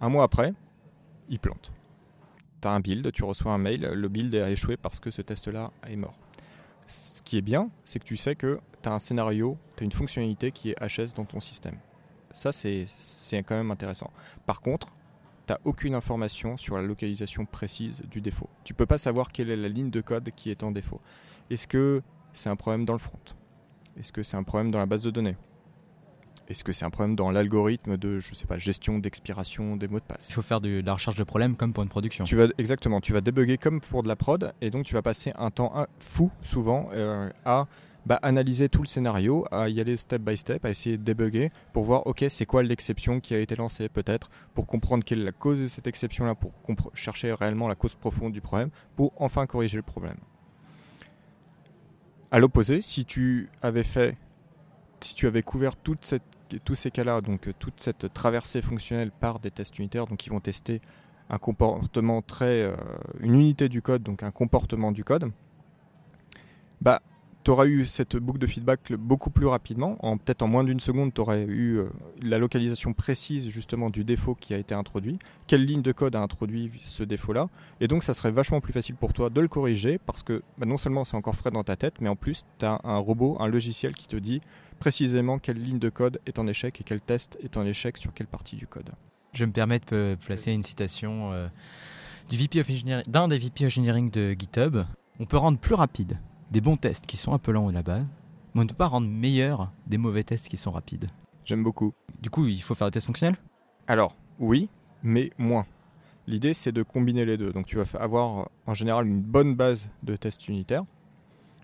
Un 0.00 0.08
mois 0.08 0.24
après, 0.24 0.54
il 1.28 1.38
plante 1.38 1.70
tu 2.60 2.68
as 2.68 2.72
un 2.72 2.80
build, 2.80 3.10
tu 3.12 3.24
reçois 3.24 3.52
un 3.52 3.58
mail, 3.58 3.82
le 3.82 4.08
build 4.08 4.34
a 4.34 4.50
échoué 4.50 4.76
parce 4.76 5.00
que 5.00 5.10
ce 5.10 5.22
test-là 5.22 5.70
est 5.86 5.96
mort. 5.96 6.18
Ce 6.86 7.22
qui 7.22 7.38
est 7.38 7.42
bien, 7.42 7.70
c'est 7.84 7.98
que 7.98 8.04
tu 8.04 8.16
sais 8.16 8.34
que 8.34 8.60
tu 8.82 8.88
as 8.88 8.92
un 8.92 8.98
scénario, 8.98 9.56
tu 9.76 9.82
as 9.82 9.84
une 9.84 9.92
fonctionnalité 9.92 10.50
qui 10.50 10.70
est 10.70 10.76
HS 10.80 11.14
dans 11.14 11.24
ton 11.24 11.40
système. 11.40 11.76
Ça, 12.32 12.52
c'est 12.52 12.86
quand 13.44 13.56
même 13.56 13.70
intéressant. 13.70 14.10
Par 14.46 14.60
contre, 14.60 14.88
tu 15.46 15.54
aucune 15.64 15.94
information 15.94 16.56
sur 16.56 16.76
la 16.76 16.82
localisation 16.82 17.44
précise 17.44 18.02
du 18.08 18.20
défaut. 18.20 18.48
Tu 18.62 18.72
peux 18.72 18.86
pas 18.86 18.98
savoir 18.98 19.32
quelle 19.32 19.50
est 19.50 19.56
la 19.56 19.68
ligne 19.68 19.90
de 19.90 20.00
code 20.00 20.30
qui 20.36 20.50
est 20.50 20.62
en 20.62 20.70
défaut. 20.70 21.00
Est-ce 21.50 21.66
que 21.66 22.02
c'est 22.32 22.48
un 22.48 22.56
problème 22.56 22.84
dans 22.84 22.92
le 22.92 23.00
front? 23.00 23.18
Est-ce 23.98 24.12
que 24.12 24.22
c'est 24.22 24.36
un 24.36 24.44
problème 24.44 24.70
dans 24.70 24.78
la 24.78 24.86
base 24.86 25.02
de 25.02 25.10
données? 25.10 25.36
Est-ce 26.50 26.64
que 26.64 26.72
c'est 26.72 26.84
un 26.84 26.90
problème 26.90 27.14
dans 27.14 27.30
l'algorithme 27.30 27.96
de, 27.96 28.18
je 28.18 28.34
sais 28.34 28.46
pas, 28.46 28.58
gestion 28.58 28.98
d'expiration 28.98 29.76
des 29.76 29.86
mots 29.86 30.00
de 30.00 30.04
passe 30.04 30.28
Il 30.28 30.32
faut 30.32 30.42
faire 30.42 30.60
de, 30.60 30.82
la 30.84 30.94
recherche 30.94 31.16
de 31.16 31.22
problèmes 31.22 31.54
comme 31.54 31.72
pour 31.72 31.84
une 31.84 31.88
production. 31.88 32.24
Tu 32.24 32.34
vas 32.34 32.48
exactement, 32.58 33.00
tu 33.00 33.12
vas 33.12 33.20
débugger 33.20 33.56
comme 33.56 33.80
pour 33.80 34.02
de 34.02 34.08
la 34.08 34.16
prod, 34.16 34.52
et 34.60 34.70
donc 34.70 34.84
tu 34.84 34.94
vas 34.94 35.02
passer 35.02 35.32
un 35.38 35.50
temps 35.50 35.86
fou 36.00 36.30
souvent 36.42 36.90
euh, 36.92 37.30
à 37.44 37.68
bah, 38.04 38.18
analyser 38.22 38.68
tout 38.68 38.82
le 38.82 38.88
scénario, 38.88 39.46
à 39.52 39.68
y 39.68 39.80
aller 39.80 39.96
step 39.96 40.22
by 40.22 40.36
step, 40.36 40.64
à 40.64 40.70
essayer 40.70 40.96
de 40.96 41.04
débugger 41.04 41.52
pour 41.72 41.84
voir, 41.84 42.06
ok, 42.06 42.24
c'est 42.28 42.46
quoi 42.46 42.64
l'exception 42.64 43.20
qui 43.20 43.34
a 43.34 43.38
été 43.38 43.54
lancée 43.54 43.88
peut-être, 43.88 44.28
pour 44.54 44.66
comprendre 44.66 45.04
quelle 45.04 45.20
est 45.20 45.24
la 45.24 45.32
cause 45.32 45.60
de 45.60 45.66
cette 45.68 45.86
exception-là, 45.86 46.34
pour 46.34 46.52
chercher 46.94 47.32
réellement 47.32 47.68
la 47.68 47.76
cause 47.76 47.94
profonde 47.94 48.32
du 48.32 48.40
problème, 48.40 48.70
pour 48.96 49.12
enfin 49.18 49.46
corriger 49.46 49.76
le 49.76 49.82
problème. 49.82 50.16
À 52.32 52.40
l'opposé, 52.40 52.80
si 52.80 53.04
tu 53.04 53.48
avais 53.62 53.82
fait, 53.82 54.16
si 55.00 55.14
tu 55.14 55.26
avais 55.26 55.42
couvert 55.42 55.76
toute 55.76 56.04
cette 56.04 56.22
tous 56.58 56.74
ces 56.74 56.90
cas-là, 56.90 57.20
donc 57.20 57.48
euh, 57.48 57.52
toute 57.58 57.80
cette 57.80 58.12
traversée 58.12 58.62
fonctionnelle 58.62 59.10
par 59.10 59.38
des 59.38 59.50
tests 59.50 59.78
unitaires, 59.78 60.06
donc 60.06 60.26
ils 60.26 60.30
vont 60.30 60.40
tester 60.40 60.80
un 61.28 61.38
comportement 61.38 62.22
très, 62.22 62.62
euh, 62.62 62.74
une 63.20 63.34
unité 63.34 63.68
du 63.68 63.82
code, 63.82 64.02
donc 64.02 64.22
un 64.22 64.30
comportement 64.30 64.92
du 64.92 65.04
code, 65.04 65.30
bah, 66.80 67.00
tu 67.42 67.50
auras 67.50 67.66
eu 67.66 67.86
cette 67.86 68.16
boucle 68.16 68.38
de 68.38 68.46
feedback 68.46 68.92
beaucoup 68.92 69.30
plus 69.30 69.46
rapidement. 69.46 69.96
En, 70.00 70.18
peut-être 70.18 70.42
en 70.42 70.48
moins 70.48 70.64
d'une 70.64 70.80
seconde, 70.80 71.14
tu 71.14 71.20
aurais 71.20 71.44
eu 71.44 71.78
euh, 71.78 71.88
la 72.22 72.38
localisation 72.38 72.92
précise 72.92 73.48
justement 73.48 73.88
du 73.88 74.04
défaut 74.04 74.34
qui 74.34 74.52
a 74.52 74.58
été 74.58 74.74
introduit, 74.74 75.18
quelle 75.46 75.64
ligne 75.64 75.82
de 75.82 75.92
code 75.92 76.16
a 76.16 76.20
introduit 76.20 76.70
ce 76.84 77.02
défaut-là? 77.02 77.48
Et 77.80 77.88
donc, 77.88 78.02
ça 78.02 78.12
serait 78.12 78.30
vachement 78.30 78.60
plus 78.60 78.72
facile 78.72 78.96
pour 78.96 79.12
toi 79.12 79.30
de 79.30 79.40
le 79.40 79.48
corriger 79.48 79.98
parce 79.98 80.22
que 80.22 80.42
bah, 80.58 80.66
non 80.66 80.76
seulement 80.76 81.04
c'est 81.04 81.16
encore 81.16 81.34
frais 81.34 81.50
dans 81.50 81.64
ta 81.64 81.76
tête, 81.76 81.94
mais 82.00 82.08
en 82.08 82.16
plus, 82.16 82.44
tu 82.58 82.66
as 82.66 82.80
un 82.84 82.98
robot, 82.98 83.36
un 83.40 83.48
logiciel 83.48 83.94
qui 83.94 84.06
te 84.06 84.16
dit 84.16 84.42
précisément 84.80 85.38
quelle 85.38 85.62
ligne 85.62 85.78
de 85.78 85.90
code 85.90 86.20
est 86.26 86.40
en 86.40 86.46
échec 86.48 86.80
et 86.80 86.84
quel 86.84 87.00
test 87.00 87.38
est 87.42 87.56
en 87.56 87.64
échec 87.64 87.98
sur 87.98 88.12
quelle 88.12 88.26
partie 88.26 88.56
du 88.56 88.66
code. 88.66 88.90
Je 89.34 89.44
me 89.44 89.52
permets 89.52 89.78
de 89.78 90.16
placer 90.26 90.52
une 90.52 90.64
citation 90.64 91.32
euh, 91.32 91.46
du 92.30 92.36
VP 92.36 92.64
d'un 93.06 93.28
des 93.28 93.38
VP 93.38 93.66
Engineering 93.66 94.10
de 94.10 94.32
GitHub. 94.32 94.78
On 95.20 95.26
peut 95.26 95.36
rendre 95.36 95.58
plus 95.58 95.74
rapide 95.74 96.18
des 96.50 96.60
bons 96.60 96.76
tests 96.76 97.06
qui 97.06 97.16
sont 97.16 97.32
un 97.32 97.38
peu 97.38 97.52
lents 97.52 97.68
à 97.68 97.72
la 97.72 97.82
base, 97.82 98.06
mais 98.54 98.62
on 98.62 98.64
ne 98.64 98.68
peut 98.68 98.74
pas 98.74 98.88
rendre 98.88 99.06
meilleur 99.06 99.70
des 99.86 99.98
mauvais 99.98 100.24
tests 100.24 100.48
qui 100.48 100.56
sont 100.56 100.72
rapides. 100.72 101.08
J'aime 101.44 101.62
beaucoup. 101.62 101.92
Du 102.20 102.30
coup, 102.30 102.46
il 102.46 102.60
faut 102.60 102.74
faire 102.74 102.88
des 102.88 102.92
tests 102.92 103.06
fonctionnels? 103.06 103.36
Alors, 103.86 104.16
oui, 104.38 104.68
mais 105.02 105.30
moins. 105.36 105.66
L'idée, 106.26 106.54
c'est 106.54 106.72
de 106.72 106.82
combiner 106.82 107.24
les 107.24 107.36
deux. 107.36 107.52
Donc, 107.52 107.66
tu 107.66 107.76
vas 107.76 107.84
avoir 108.00 108.48
en 108.66 108.74
général 108.74 109.06
une 109.06 109.20
bonne 109.20 109.54
base 109.54 109.88
de 110.02 110.16
tests 110.16 110.48
unitaires 110.48 110.84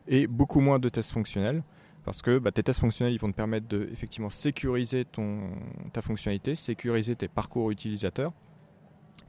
et 0.07 0.27
beaucoup 0.27 0.61
moins 0.61 0.79
de 0.79 0.89
tests 0.89 1.13
fonctionnels 1.13 1.63
parce 2.07 2.23
que 2.23 2.39
bah, 2.39 2.53
tes 2.53 2.63
tests 2.63 2.81
fonctionnels 2.81 3.13
ils 3.13 3.21
vont 3.21 3.31
te 3.31 3.37
permettre 3.37 3.69
de 3.69 3.89
effectivement 3.93 4.31
sécuriser 4.31 5.05
ton, 5.05 5.51
ta 5.93 6.01
fonctionnalité, 6.01 6.57
sécuriser 6.57 7.17
tes 7.17 7.29
parcours 7.29 7.71
utilisateurs 7.71 8.33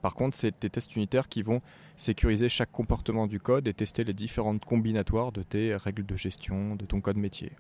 par 0.01 0.13
contre, 0.13 0.37
c'est 0.37 0.57
tes 0.57 0.69
tests 0.69 0.95
unitaires 0.95 1.27
qui 1.27 1.41
vont 1.41 1.61
sécuriser 1.95 2.49
chaque 2.49 2.71
comportement 2.71 3.27
du 3.27 3.39
code 3.39 3.67
et 3.67 3.73
tester 3.73 4.03
les 4.03 4.13
différentes 4.13 4.63
combinatoires 4.63 5.31
de 5.31 5.41
tes 5.41 5.75
règles 5.75 6.05
de 6.05 6.15
gestion, 6.15 6.75
de 6.75 6.85
ton 6.85 7.01
code 7.01 7.17
métier. 7.17 7.51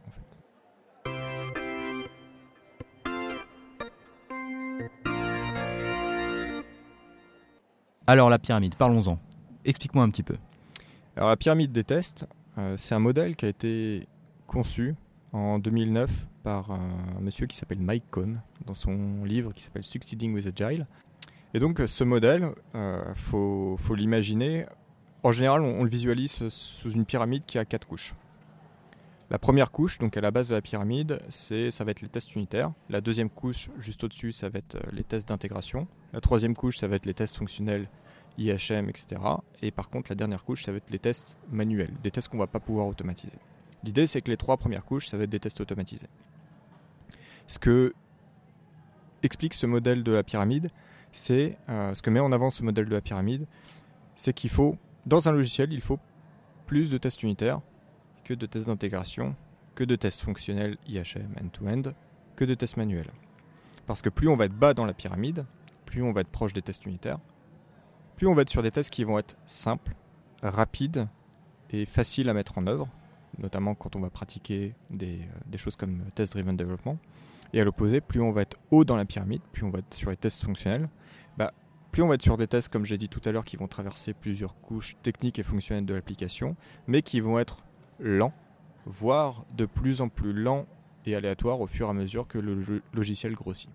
Alors 8.05 8.29
la 8.29 8.39
pyramide, 8.39 8.75
parlons-en. 8.75 9.19
Explique-moi 9.65 10.03
un 10.03 10.09
petit 10.09 10.23
peu. 10.23 10.37
Alors 11.17 11.29
la 11.29 11.35
pyramide 11.35 11.71
des 11.73 11.83
tests, 11.83 12.25
euh, 12.57 12.77
c'est 12.77 12.95
un 12.95 12.99
modèle 12.99 13.35
qui 13.35 13.45
a 13.45 13.49
été 13.49 14.07
conçu 14.45 14.95
en 15.37 15.59
2009 15.59 16.09
par 16.43 16.71
un 16.71 17.19
monsieur 17.21 17.45
qui 17.45 17.55
s'appelle 17.55 17.79
Mike 17.79 18.05
Cohn 18.09 18.41
dans 18.65 18.73
son 18.73 19.23
livre 19.23 19.53
qui 19.53 19.63
s'appelle 19.63 19.83
Succeeding 19.83 20.33
with 20.33 20.47
Agile. 20.47 20.87
Et 21.53 21.59
donc 21.59 21.81
ce 21.85 22.03
modèle, 22.03 22.51
il 22.73 22.79
euh, 22.79 23.13
faut, 23.15 23.77
l'imaginer, 23.95 24.65
en 25.23 25.31
général 25.31 25.61
on, 25.61 25.83
le 25.83 25.89
visualise 25.89 26.49
sous 26.49 26.91
une 26.91 27.05
pyramide 27.05 27.43
qui 27.45 27.57
a 27.57 27.65
quatre 27.65 27.87
couches. 27.87 28.15
La 29.29 29.39
première 29.39 29.71
couche, 29.71 29.97
donc 29.97 30.15
à 30.15 30.21
la 30.21 30.31
base 30.31 30.49
de 30.49 30.55
la 30.55 30.61
pyramide, 30.61 31.19
c'est 31.29 31.69
ça 31.69 31.83
va 31.83 31.91
être 31.91 32.01
les 32.01 32.07
tests 32.07 32.33
unitaires. 32.35 32.71
La 32.89 33.01
deuxième 33.01 33.29
couche, 33.29 33.69
juste 33.77 34.03
au-dessus, 34.05 34.31
ça 34.31 34.47
va 34.49 34.59
être 34.59 34.75
euh, 34.75 34.91
les 34.93 35.03
tests 35.03 35.27
d'intégration. 35.27 35.87
La 36.13 36.21
troisième 36.21 36.55
couche, 36.55 36.77
ça 36.77 36.87
va 36.87 36.95
être 36.95 37.05
les 37.05 37.13
tests 37.13 37.35
fonctionnels, 37.35 37.89
IHM, 38.37 38.89
etc. 38.89 39.21
Et 39.61 39.71
par 39.71 39.89
contre, 39.89 40.11
la 40.11 40.15
dernière 40.15 40.45
couche, 40.45 40.63
ça 40.63 40.71
va 40.71 40.77
être 40.77 40.89
les 40.89 40.99
tests 40.99 41.35
manuels, 41.51 41.93
des 42.03 42.11
tests 42.11 42.29
qu'on 42.29 42.37
ne 42.37 42.43
va 42.43 42.47
pas 42.47 42.61
pouvoir 42.61 42.87
automatiser. 42.87 43.33
L'idée, 43.83 44.07
c'est 44.07 44.21
que 44.21 44.31
les 44.31 44.37
trois 44.37 44.57
premières 44.57 44.85
couches, 44.85 45.07
ça 45.07 45.17
va 45.17 45.23
être 45.23 45.29
des 45.29 45.39
tests 45.39 45.61
automatisés. 45.61 46.07
Ce 47.47 47.59
que 47.59 47.93
explique 49.23 49.53
ce 49.53 49.65
modèle 49.65 50.03
de 50.03 50.11
la 50.11 50.23
pyramide, 50.23 50.69
c'est 51.11 51.57
euh, 51.69 51.93
ce 51.93 52.01
que 52.01 52.09
met 52.09 52.19
en 52.19 52.31
avant 52.31 52.51
ce 52.51 52.63
modèle 52.63 52.85
de 52.85 52.93
la 52.93 53.01
pyramide, 53.01 53.47
c'est 54.15 54.33
qu'il 54.33 54.49
faut, 54.49 54.77
dans 55.05 55.27
un 55.29 55.31
logiciel, 55.31 55.73
il 55.73 55.81
faut 55.81 55.99
plus 56.65 56.89
de 56.89 56.97
tests 56.97 57.23
unitaires 57.23 57.61
que 58.23 58.33
de 58.33 58.45
tests 58.45 58.67
d'intégration, 58.67 59.35
que 59.75 59.83
de 59.83 59.95
tests 59.95 60.21
fonctionnels 60.21 60.77
IHM 60.87 61.33
end-to-end, 61.41 61.93
que 62.35 62.45
de 62.45 62.53
tests 62.53 62.77
manuels. 62.77 63.11
Parce 63.85 64.01
que 64.01 64.09
plus 64.09 64.27
on 64.27 64.35
va 64.35 64.45
être 64.45 64.53
bas 64.53 64.73
dans 64.73 64.85
la 64.85 64.93
pyramide, 64.93 65.45
plus 65.85 66.03
on 66.03 66.11
va 66.11 66.21
être 66.21 66.29
proche 66.29 66.53
des 66.53 66.61
tests 66.61 66.85
unitaires, 66.85 67.19
plus 68.17 68.27
on 68.27 68.33
va 68.33 68.41
être 68.41 68.49
sur 68.49 68.63
des 68.63 68.71
tests 68.71 68.91
qui 68.91 69.03
vont 69.03 69.17
être 69.17 69.37
simples, 69.45 69.95
rapides 70.41 71.07
et 71.69 71.85
faciles 71.85 72.29
à 72.29 72.33
mettre 72.33 72.57
en 72.57 72.67
œuvre, 72.67 72.89
notamment 73.39 73.75
quand 73.75 73.95
on 73.95 73.99
va 73.99 74.09
pratiquer 74.09 74.75
des, 74.89 75.19
euh, 75.19 75.39
des 75.45 75.57
choses 75.57 75.75
comme 75.75 76.03
test-driven 76.15 76.55
development. 76.55 76.97
Et 77.53 77.61
à 77.61 77.63
l'opposé, 77.63 78.01
plus 78.01 78.21
on 78.21 78.31
va 78.31 78.41
être 78.41 78.57
haut 78.71 78.83
dans 78.83 78.97
la 78.97 79.05
pyramide, 79.05 79.41
plus 79.51 79.63
on 79.63 79.69
va 79.69 79.79
être 79.79 79.93
sur 79.93 80.09
les 80.09 80.17
tests 80.17 80.43
fonctionnels, 80.43 80.89
bah, 81.37 81.53
plus 81.91 82.03
on 82.03 82.07
va 82.07 82.15
être 82.15 82.21
sur 82.21 82.37
des 82.37 82.47
tests, 82.47 82.69
comme 82.69 82.85
j'ai 82.85 82.97
dit 82.97 83.09
tout 83.09 83.21
à 83.25 83.31
l'heure, 83.31 83.45
qui 83.45 83.57
vont 83.57 83.67
traverser 83.67 84.13
plusieurs 84.13 84.59
couches 84.59 84.97
techniques 85.01 85.39
et 85.39 85.43
fonctionnelles 85.43 85.85
de 85.85 85.93
l'application, 85.93 86.55
mais 86.87 87.01
qui 87.01 87.21
vont 87.21 87.39
être 87.39 87.63
lents, 87.99 88.33
voire 88.85 89.45
de 89.55 89.65
plus 89.65 90.01
en 90.01 90.09
plus 90.09 90.33
lents 90.33 90.65
et 91.05 91.15
aléatoires 91.15 91.61
au 91.61 91.67
fur 91.67 91.87
et 91.87 91.89
à 91.89 91.93
mesure 91.93 92.27
que 92.27 92.37
le 92.37 92.83
logiciel 92.93 93.33
grossit. 93.33 93.69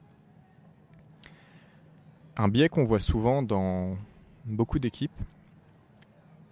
Un 2.37 2.49
biais 2.49 2.69
qu'on 2.69 2.85
voit 2.85 3.00
souvent 3.00 3.42
dans 3.42 3.97
beaucoup 4.45 4.78
d'équipes, 4.78 5.11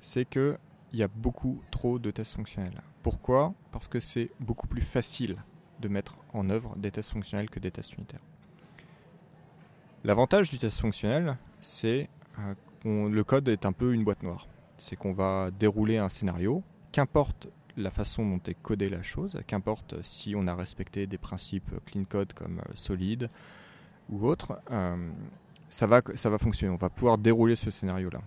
c'est 0.01 0.25
qu'il 0.29 0.59
y 0.93 1.03
a 1.03 1.09
beaucoup 1.09 1.63
trop 1.71 1.99
de 1.99 2.11
tests 2.11 2.35
fonctionnels. 2.35 2.83
Pourquoi? 3.03 3.55
Parce 3.73 3.89
que 3.89 4.01
c'est 4.01 4.31
beaucoup 4.41 4.67
plus 4.67 4.83
facile 4.83 5.37
de 5.81 5.89
mettre 5.89 6.17
en 6.33 6.51
œuvre 6.51 6.77
des 6.77 6.91
tests 6.91 7.11
fonctionnels 7.11 7.49
que 7.49 7.59
des 7.59 7.71
tests 7.71 7.95
unitaires. 7.95 8.21
L'avantage 10.05 10.51
du 10.51 10.59
test 10.59 10.81
fonctionnel, 10.81 11.37
c'est 11.61 12.09
euh, 12.39 12.55
que 12.83 13.09
le 13.09 13.25
code 13.25 13.49
est 13.49 13.67
un 13.67 13.73
peu 13.73 13.93
une 13.93 14.05
boîte 14.05 14.23
noire. 14.23 14.49
C'est 14.77 14.97
qu'on 14.97 15.13
va 15.13 15.51
dérouler 15.51 15.99
un 15.99 16.09
scénario, 16.09 16.63
qu'importe 16.93 17.49
la 17.77 17.91
façon 17.91 18.27
dont 18.27 18.41
est 18.47 18.55
codée 18.55 18.89
la 18.89 19.03
chose, 19.03 19.41
qu'importe 19.47 20.03
si 20.03 20.35
on 20.37 20.47
a 20.47 20.55
respecté 20.55 21.07
des 21.07 21.19
principes 21.19 21.71
clean 21.87 22.05
code 22.05 22.33
comme 22.33 22.59
euh, 22.59 22.73
solide 22.75 23.29
ou 24.09 24.27
autre, 24.27 24.61
euh, 24.71 25.11
ça, 25.69 25.87
va, 25.87 26.01
ça 26.15 26.31
va 26.31 26.39
fonctionner. 26.39 26.73
On 26.73 26.79
va 26.79 26.91
pouvoir 26.91 27.19
dérouler 27.19 27.57
ce 27.57 27.71
scénario-là. 27.71 28.21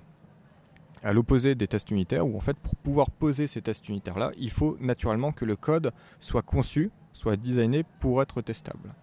À 1.03 1.11
l'opposé 1.11 1.53
des 1.55 1.67
tests 1.67 1.91
unitaires, 1.91 2.25
où 2.25 2.37
en 2.37 2.39
fait, 2.39 2.57
pour 2.57 2.75
pouvoir 2.77 3.11
poser 3.11 3.45
ces 3.47 3.61
tests 3.61 3.89
unitaires-là, 3.89 4.31
il 4.37 4.51
faut 4.51 4.77
naturellement 4.79 5.33
que 5.33 5.43
le 5.43 5.57
code 5.57 5.91
soit 6.19 6.41
conçu, 6.41 6.91
soit 7.11 7.35
designé 7.35 7.83
pour 7.99 8.21
être 8.21 8.41
testable. 8.41 8.93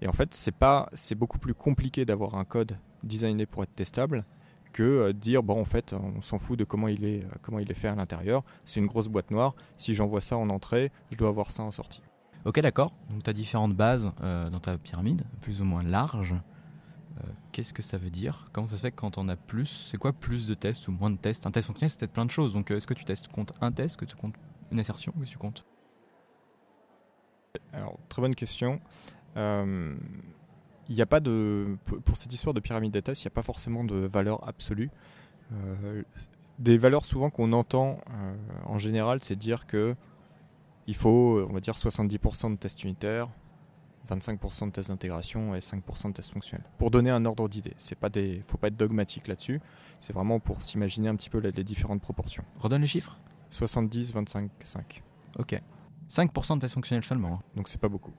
Et 0.00 0.08
en 0.08 0.12
fait, 0.12 0.34
c'est 0.34 0.54
pas, 0.54 0.88
c'est 0.94 1.14
beaucoup 1.14 1.38
plus 1.38 1.52
compliqué 1.52 2.06
d'avoir 2.06 2.34
un 2.34 2.44
code 2.44 2.78
designé 3.02 3.44
pour 3.44 3.62
être 3.62 3.74
testable 3.74 4.24
que 4.72 4.82
euh, 4.82 5.12
dire 5.12 5.42
bon 5.42 5.60
en 5.60 5.64
fait 5.64 5.94
on 5.94 6.20
s'en 6.20 6.38
fout 6.38 6.56
de 6.56 6.64
comment 6.64 6.86
il 6.86 7.04
est 7.04 7.24
euh, 7.24 7.28
comment 7.42 7.58
il 7.58 7.70
est 7.70 7.74
fait 7.74 7.88
à 7.88 7.94
l'intérieur 7.96 8.44
c'est 8.64 8.78
une 8.78 8.86
grosse 8.86 9.08
boîte 9.08 9.32
noire 9.32 9.54
si 9.76 9.94
j'envoie 9.94 10.20
ça 10.20 10.36
en 10.36 10.48
entrée 10.48 10.92
je 11.10 11.16
dois 11.16 11.28
avoir 11.28 11.50
ça 11.50 11.62
en 11.62 11.70
sortie. 11.70 12.02
Ok 12.44 12.60
d'accord. 12.60 12.92
Donc 13.10 13.22
tu 13.22 13.30
as 13.30 13.32
différentes 13.32 13.74
bases 13.74 14.12
euh, 14.22 14.48
dans 14.48 14.60
ta 14.60 14.78
pyramide 14.78 15.22
plus 15.40 15.60
ou 15.60 15.64
moins 15.64 15.82
large 15.82 16.34
qu'est-ce 17.52 17.72
que 17.72 17.82
ça 17.82 17.98
veut 17.98 18.10
dire? 18.10 18.48
Comment 18.52 18.66
ça 18.66 18.76
se 18.76 18.82
fait 18.82 18.92
quand 18.92 19.18
on 19.18 19.28
a 19.28 19.36
plus 19.36 19.88
c'est 19.90 19.96
quoi 19.96 20.12
plus 20.12 20.46
de 20.46 20.54
tests 20.54 20.88
ou 20.88 20.92
moins 20.92 21.10
de 21.10 21.16
tests? 21.16 21.46
Un 21.46 21.50
test 21.50 21.66
fonctionnel 21.66 21.90
c'est 21.90 22.00
peut-être 22.00 22.12
plein 22.12 22.26
de 22.26 22.30
choses. 22.30 22.52
Donc 22.52 22.70
est-ce 22.70 22.86
que 22.86 22.94
tu 22.94 23.04
testes 23.04 23.28
compte 23.28 23.52
un 23.60 23.72
test? 23.72 23.96
Que 23.96 24.04
tu 24.04 24.16
comptes 24.16 24.34
une 24.70 24.80
assertion? 24.80 25.12
Que 25.12 25.24
tu 25.24 25.38
comptes? 25.38 25.64
Alors 27.72 27.98
très 28.08 28.22
bonne 28.22 28.34
question. 28.34 28.80
N'y 30.90 31.02
a 31.02 31.06
pas 31.06 31.20
de. 31.20 31.78
Pour 32.04 32.16
cette 32.16 32.32
histoire 32.32 32.52
de 32.52 32.58
pyramide 32.58 32.92
des 32.92 33.02
tests, 33.02 33.22
il 33.22 33.26
n'y 33.28 33.32
a 33.32 33.34
pas 33.34 33.44
forcément 33.44 33.84
de 33.84 33.94
valeur 33.94 34.46
absolue. 34.48 34.90
Euh, 35.52 36.02
des 36.58 36.78
valeurs 36.78 37.04
souvent 37.04 37.30
qu'on 37.30 37.52
entend 37.52 38.00
euh, 38.10 38.34
en 38.66 38.76
général, 38.78 39.22
c'est 39.22 39.36
dire 39.36 39.66
que 39.66 39.94
il 40.88 40.96
faut, 40.96 41.46
on 41.48 41.52
va 41.52 41.60
dire, 41.60 41.74
70% 41.74 42.50
de 42.50 42.56
tests 42.56 42.82
unitaires, 42.82 43.28
25% 44.16 44.66
de 44.66 44.70
tests 44.72 44.88
d'intégration 44.90 45.54
et 45.54 45.58
5% 45.58 46.08
de 46.08 46.12
tests 46.12 46.32
fonctionnels. 46.32 46.66
Pour 46.78 46.90
donner 46.90 47.10
un 47.10 47.24
ordre 47.24 47.48
d'idée, 47.48 47.74
c'est 47.78 47.98
pas 47.98 48.08
des, 48.08 48.42
faut 48.46 48.58
pas 48.58 48.68
être 48.68 48.76
dogmatique 48.76 49.28
là-dessus. 49.28 49.60
C'est 50.00 50.12
vraiment 50.12 50.40
pour 50.40 50.62
s'imaginer 50.62 51.08
un 51.08 51.16
petit 51.16 51.30
peu 51.30 51.38
les, 51.38 51.52
différentes 51.64 52.02
proportions. 52.02 52.44
Redonne 52.58 52.82
les 52.82 52.86
chiffres. 52.86 53.18
70, 53.50 54.12
25, 54.12 54.50
5. 54.62 55.02
Ok. 55.38 55.60
5% 56.08 56.56
de 56.56 56.60
tests 56.60 56.74
fonctionnels 56.74 57.04
seulement. 57.04 57.34
Hein. 57.34 57.42
Donc 57.56 57.68
c'est 57.68 57.80
pas 57.80 57.88
beaucoup. 57.88 58.12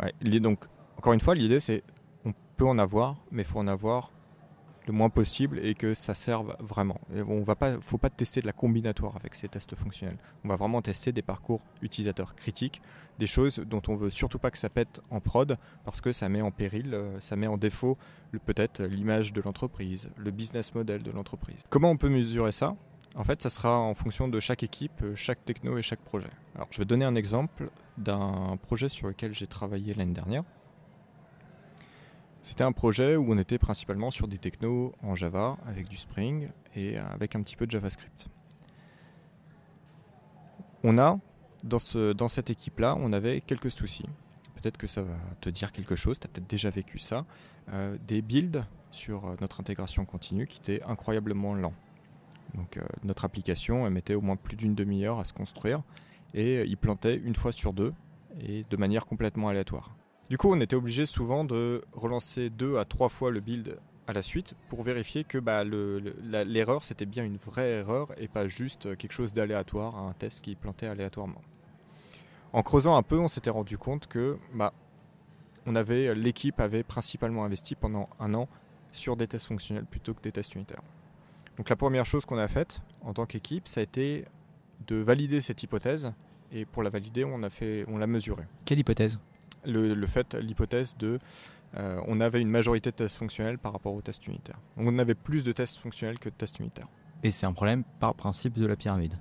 Ouais, 0.00 0.12
donc 0.40 0.64
encore 0.96 1.12
une 1.12 1.20
fois, 1.20 1.34
l'idée 1.34 1.60
c'est 1.60 1.82
on 2.24 2.32
peut 2.56 2.66
en 2.66 2.78
avoir, 2.78 3.16
mais 3.30 3.42
il 3.42 3.46
faut 3.46 3.58
en 3.58 3.66
avoir 3.66 4.10
le 4.86 4.92
moins 4.92 5.10
possible 5.10 5.58
et 5.62 5.74
que 5.74 5.94
ça 5.94 6.14
serve 6.14 6.56
vraiment. 6.60 7.00
Il 7.14 7.22
on 7.22 7.42
va 7.42 7.54
pas, 7.54 7.80
faut 7.80 7.98
pas 7.98 8.10
tester 8.10 8.40
de 8.40 8.46
la 8.46 8.52
combinatoire 8.52 9.16
avec 9.16 9.34
ces 9.34 9.48
tests 9.48 9.74
fonctionnels. 9.74 10.18
On 10.44 10.48
va 10.48 10.56
vraiment 10.56 10.82
tester 10.82 11.12
des 11.12 11.22
parcours 11.22 11.60
utilisateurs 11.82 12.34
critiques, 12.34 12.80
des 13.18 13.26
choses 13.26 13.58
dont 13.58 13.82
on 13.88 13.96
veut 13.96 14.10
surtout 14.10 14.38
pas 14.38 14.50
que 14.50 14.58
ça 14.58 14.68
pète 14.68 15.00
en 15.10 15.20
prod 15.20 15.56
parce 15.84 16.00
que 16.00 16.12
ça 16.12 16.28
met 16.28 16.42
en 16.42 16.50
péril, 16.50 16.94
euh, 16.94 17.20
ça 17.20 17.36
met 17.36 17.46
en 17.46 17.56
défaut 17.56 17.98
peut-être 18.46 18.82
l'image 18.82 19.32
de 19.32 19.40
l'entreprise, 19.40 20.10
le 20.16 20.30
business 20.30 20.74
model 20.74 21.02
de 21.02 21.10
l'entreprise. 21.10 21.60
Comment 21.68 21.90
on 21.90 21.96
peut 21.96 22.08
mesurer 22.08 22.52
ça? 22.52 22.76
En 23.16 23.24
fait, 23.24 23.42
ça 23.42 23.50
sera 23.50 23.78
en 23.78 23.94
fonction 23.94 24.28
de 24.28 24.38
chaque 24.38 24.62
équipe, 24.62 25.02
euh, 25.02 25.16
chaque 25.16 25.44
techno 25.44 25.76
et 25.76 25.82
chaque 25.82 26.00
projet. 26.00 26.30
Alors, 26.54 26.68
je 26.70 26.78
vais 26.78 26.84
donner 26.84 27.04
un 27.04 27.16
exemple 27.16 27.70
d'un 27.98 28.56
projet 28.62 28.88
sur 28.88 29.08
lequel 29.08 29.34
j'ai 29.34 29.48
travaillé 29.48 29.94
l'année 29.94 30.14
dernière. 30.14 30.44
C'était 32.42 32.64
un 32.64 32.72
projet 32.72 33.16
où 33.16 33.32
on 33.32 33.38
était 33.38 33.58
principalement 33.58 34.10
sur 34.10 34.26
des 34.26 34.38
technos 34.38 34.94
en 35.02 35.14
Java 35.14 35.58
avec 35.66 35.88
du 35.88 35.96
Spring 35.96 36.48
et 36.74 36.96
avec 36.96 37.36
un 37.36 37.42
petit 37.42 37.56
peu 37.56 37.66
de 37.66 37.70
JavaScript. 37.70 38.28
On 40.82 40.96
a, 40.96 41.18
dans, 41.62 41.78
ce, 41.78 42.12
dans 42.12 42.28
cette 42.28 42.48
équipe-là, 42.48 42.96
on 42.98 43.12
avait 43.12 43.42
quelques 43.42 43.70
soucis. 43.70 44.06
Peut-être 44.54 44.78
que 44.78 44.86
ça 44.86 45.02
va 45.02 45.16
te 45.40 45.50
dire 45.50 45.72
quelque 45.72 45.96
chose, 45.96 46.18
tu 46.18 46.26
as 46.26 46.28
peut-être 46.28 46.48
déjà 46.48 46.70
vécu 46.70 46.98
ça. 46.98 47.26
Euh, 47.72 47.96
des 48.06 48.22
builds 48.22 48.64
sur 48.90 49.26
euh, 49.26 49.36
notre 49.40 49.60
intégration 49.60 50.04
continue 50.06 50.46
qui 50.46 50.60
étaient 50.60 50.82
incroyablement 50.84 51.54
lents. 51.54 51.74
Donc 52.54 52.78
euh, 52.78 52.82
notre 53.04 53.24
application 53.24 53.86
elle 53.86 53.92
mettait 53.92 54.14
au 54.14 54.20
moins 54.22 54.36
plus 54.36 54.56
d'une 54.56 54.74
demi-heure 54.74 55.20
à 55.20 55.24
se 55.24 55.32
construire 55.32 55.82
et 56.34 56.62
il 56.62 56.76
plantait 56.76 57.16
une 57.16 57.36
fois 57.36 57.52
sur 57.52 57.72
deux 57.72 57.92
et 58.40 58.64
de 58.68 58.76
manière 58.76 59.06
complètement 59.06 59.48
aléatoire. 59.48 59.94
Du 60.30 60.38
coup, 60.38 60.52
on 60.52 60.60
était 60.60 60.76
obligé 60.76 61.06
souvent 61.06 61.44
de 61.44 61.82
relancer 61.92 62.50
deux 62.50 62.78
à 62.78 62.84
trois 62.84 63.08
fois 63.08 63.32
le 63.32 63.40
build 63.40 63.80
à 64.06 64.12
la 64.12 64.22
suite 64.22 64.54
pour 64.68 64.84
vérifier 64.84 65.24
que 65.24 65.38
bah, 65.38 65.64
l'erreur 65.64 66.84
c'était 66.84 67.04
bien 67.04 67.24
une 67.24 67.36
vraie 67.36 67.70
erreur 67.70 68.12
et 68.16 68.28
pas 68.28 68.46
juste 68.46 68.96
quelque 68.96 69.10
chose 69.10 69.32
d'aléatoire, 69.32 69.96
un 69.96 70.12
test 70.12 70.40
qui 70.42 70.54
plantait 70.54 70.86
aléatoirement. 70.86 71.42
En 72.52 72.62
creusant 72.62 72.96
un 72.96 73.02
peu, 73.02 73.18
on 73.18 73.26
s'était 73.26 73.50
rendu 73.50 73.76
compte 73.76 74.06
que 74.06 74.38
bah, 74.54 74.72
l'équipe 75.66 76.60
avait 76.60 76.84
principalement 76.84 77.44
investi 77.44 77.74
pendant 77.74 78.08
un 78.20 78.32
an 78.34 78.48
sur 78.92 79.16
des 79.16 79.26
tests 79.26 79.46
fonctionnels 79.46 79.84
plutôt 79.84 80.14
que 80.14 80.22
des 80.22 80.30
tests 80.30 80.54
unitaires. 80.54 80.82
Donc 81.56 81.68
la 81.68 81.76
première 81.76 82.06
chose 82.06 82.24
qu'on 82.24 82.38
a 82.38 82.46
faite 82.46 82.82
en 83.02 83.14
tant 83.14 83.26
qu'équipe, 83.26 83.66
ça 83.66 83.80
a 83.80 83.82
été 83.82 84.26
de 84.86 84.94
valider 84.94 85.40
cette 85.40 85.64
hypothèse 85.64 86.12
et 86.52 86.66
pour 86.66 86.84
la 86.84 86.90
valider, 86.90 87.24
on 87.24 87.38
l'a 87.38 88.06
mesurée. 88.06 88.44
Quelle 88.64 88.78
hypothèse? 88.78 89.18
Le, 89.64 90.06
fait, 90.06 90.34
l'hypothèse 90.34 90.96
de 90.98 91.18
euh, 91.76 92.00
on 92.06 92.20
avait 92.20 92.40
une 92.40 92.48
majorité 92.48 92.90
de 92.90 92.96
tests 92.96 93.16
fonctionnels 93.16 93.58
par 93.58 93.72
rapport 93.72 93.94
aux 93.94 94.00
tests 94.00 94.26
unitaires. 94.26 94.58
Donc 94.76 94.88
on 94.88 94.98
avait 94.98 95.14
plus 95.14 95.44
de 95.44 95.52
tests 95.52 95.78
fonctionnels 95.78 96.18
que 96.18 96.28
de 96.28 96.34
tests 96.34 96.58
unitaires. 96.58 96.88
Et 97.22 97.30
c'est 97.30 97.46
un 97.46 97.52
problème 97.52 97.84
par 98.00 98.14
principe 98.14 98.58
de 98.58 98.66
la 98.66 98.76
pyramide 98.76 99.14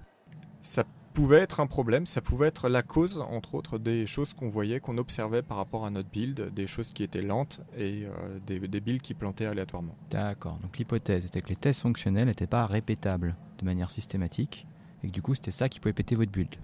Ça 0.61 0.83
pouvait 1.13 1.39
être 1.39 1.59
un 1.59 1.67
problème, 1.67 2.05
ça 2.05 2.21
pouvait 2.21 2.47
être 2.47 2.69
la 2.69 2.81
cause, 2.81 3.19
entre 3.19 3.55
autres, 3.55 3.77
des 3.77 4.07
choses 4.07 4.33
qu'on 4.33 4.49
voyait, 4.49 4.79
qu'on 4.79 4.97
observait 4.97 5.41
par 5.41 5.57
rapport 5.57 5.85
à 5.85 5.89
notre 5.89 6.09
build, 6.09 6.53
des 6.53 6.65
choses 6.65 6.93
qui 6.93 7.03
étaient 7.03 7.21
lentes 7.21 7.61
et 7.77 8.05
euh, 8.05 8.39
des, 8.45 8.59
des, 8.59 8.79
builds 8.79 9.01
qui 9.01 9.13
plantaient 9.13 9.45
aléatoirement. 9.45 9.95
D'accord, 10.09 10.57
donc 10.61 10.77
l'hypothèse 10.77 11.25
était 11.25 11.41
que 11.41 11.49
les 11.49 11.55
tests 11.55 11.81
fonctionnels 11.81 12.27
n'étaient 12.27 12.47
pas 12.47 12.65
répétables 12.65 13.35
de 13.59 13.65
manière 13.65 13.91
systématique 13.91 14.65
et 15.03 15.07
que 15.07 15.13
du 15.13 15.21
coup 15.21 15.35
c'était 15.35 15.51
ça 15.51 15.67
qui 15.69 15.79
pouvait 15.79 15.93
péter 15.93 16.15
votre 16.15 16.31
build. 16.31 16.55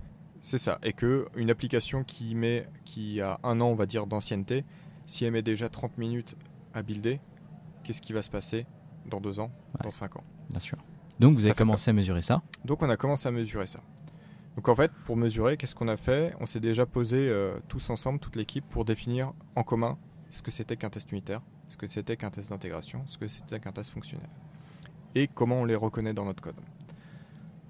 C'est 0.45 0.59
ça. 0.59 0.77
Et 0.83 0.93
que 0.93 1.27
une 1.35 1.49
application 1.49 2.03
qui 2.03 2.35
met, 2.35 2.67
qui 2.83 3.19
a 3.19 3.39
un 3.41 3.59
an, 3.61 3.65
on 3.65 3.73
va 3.73 3.87
dire, 3.87 4.05
d'ancienneté, 4.05 4.63
si 5.07 5.25
elle 5.25 5.31
met 5.31 5.41
déjà 5.41 5.69
30 5.69 5.97
minutes 5.97 6.35
à 6.75 6.83
builder, 6.83 7.19
qu'est-ce 7.83 7.99
qui 7.99 8.13
va 8.13 8.21
se 8.21 8.29
passer 8.29 8.67
dans 9.09 9.19
deux 9.19 9.39
ans, 9.39 9.49
dans 9.81 9.89
cinq 9.89 10.17
ans? 10.17 10.23
Bien 10.51 10.59
sûr. 10.59 10.77
Donc 11.19 11.33
vous 11.33 11.45
avez 11.45 11.55
commencé 11.55 11.89
à 11.89 11.93
mesurer 11.93 12.21
ça? 12.21 12.43
Donc 12.63 12.83
on 12.83 12.89
a 12.91 12.95
commencé 12.95 13.27
à 13.27 13.31
mesurer 13.31 13.65
ça. 13.65 13.79
Donc 14.55 14.69
en 14.69 14.75
fait, 14.75 14.91
pour 15.05 15.17
mesurer, 15.17 15.57
qu'est-ce 15.57 15.73
qu'on 15.73 15.87
a 15.87 15.97
fait? 15.97 16.35
On 16.39 16.45
s'est 16.45 16.59
déjà 16.59 16.85
posé 16.85 17.27
euh, 17.27 17.57
tous 17.67 17.89
ensemble, 17.89 18.19
toute 18.19 18.35
l'équipe, 18.35 18.65
pour 18.69 18.85
définir 18.85 19.33
en 19.55 19.63
commun 19.63 19.97
ce 20.29 20.43
que 20.43 20.51
c'était 20.51 20.77
qu'un 20.77 20.91
test 20.91 21.11
unitaire, 21.11 21.41
ce 21.69 21.75
que 21.75 21.87
c'était 21.87 22.17
qu'un 22.17 22.29
test 22.29 22.51
d'intégration, 22.51 23.01
ce 23.07 23.17
que 23.17 23.27
c'était 23.27 23.59
qu'un 23.59 23.71
test 23.71 23.89
fonctionnel. 23.89 24.29
Et 25.15 25.27
comment 25.27 25.61
on 25.61 25.65
les 25.65 25.73
reconnaît 25.73 26.13
dans 26.13 26.25
notre 26.25 26.43
code. 26.43 26.61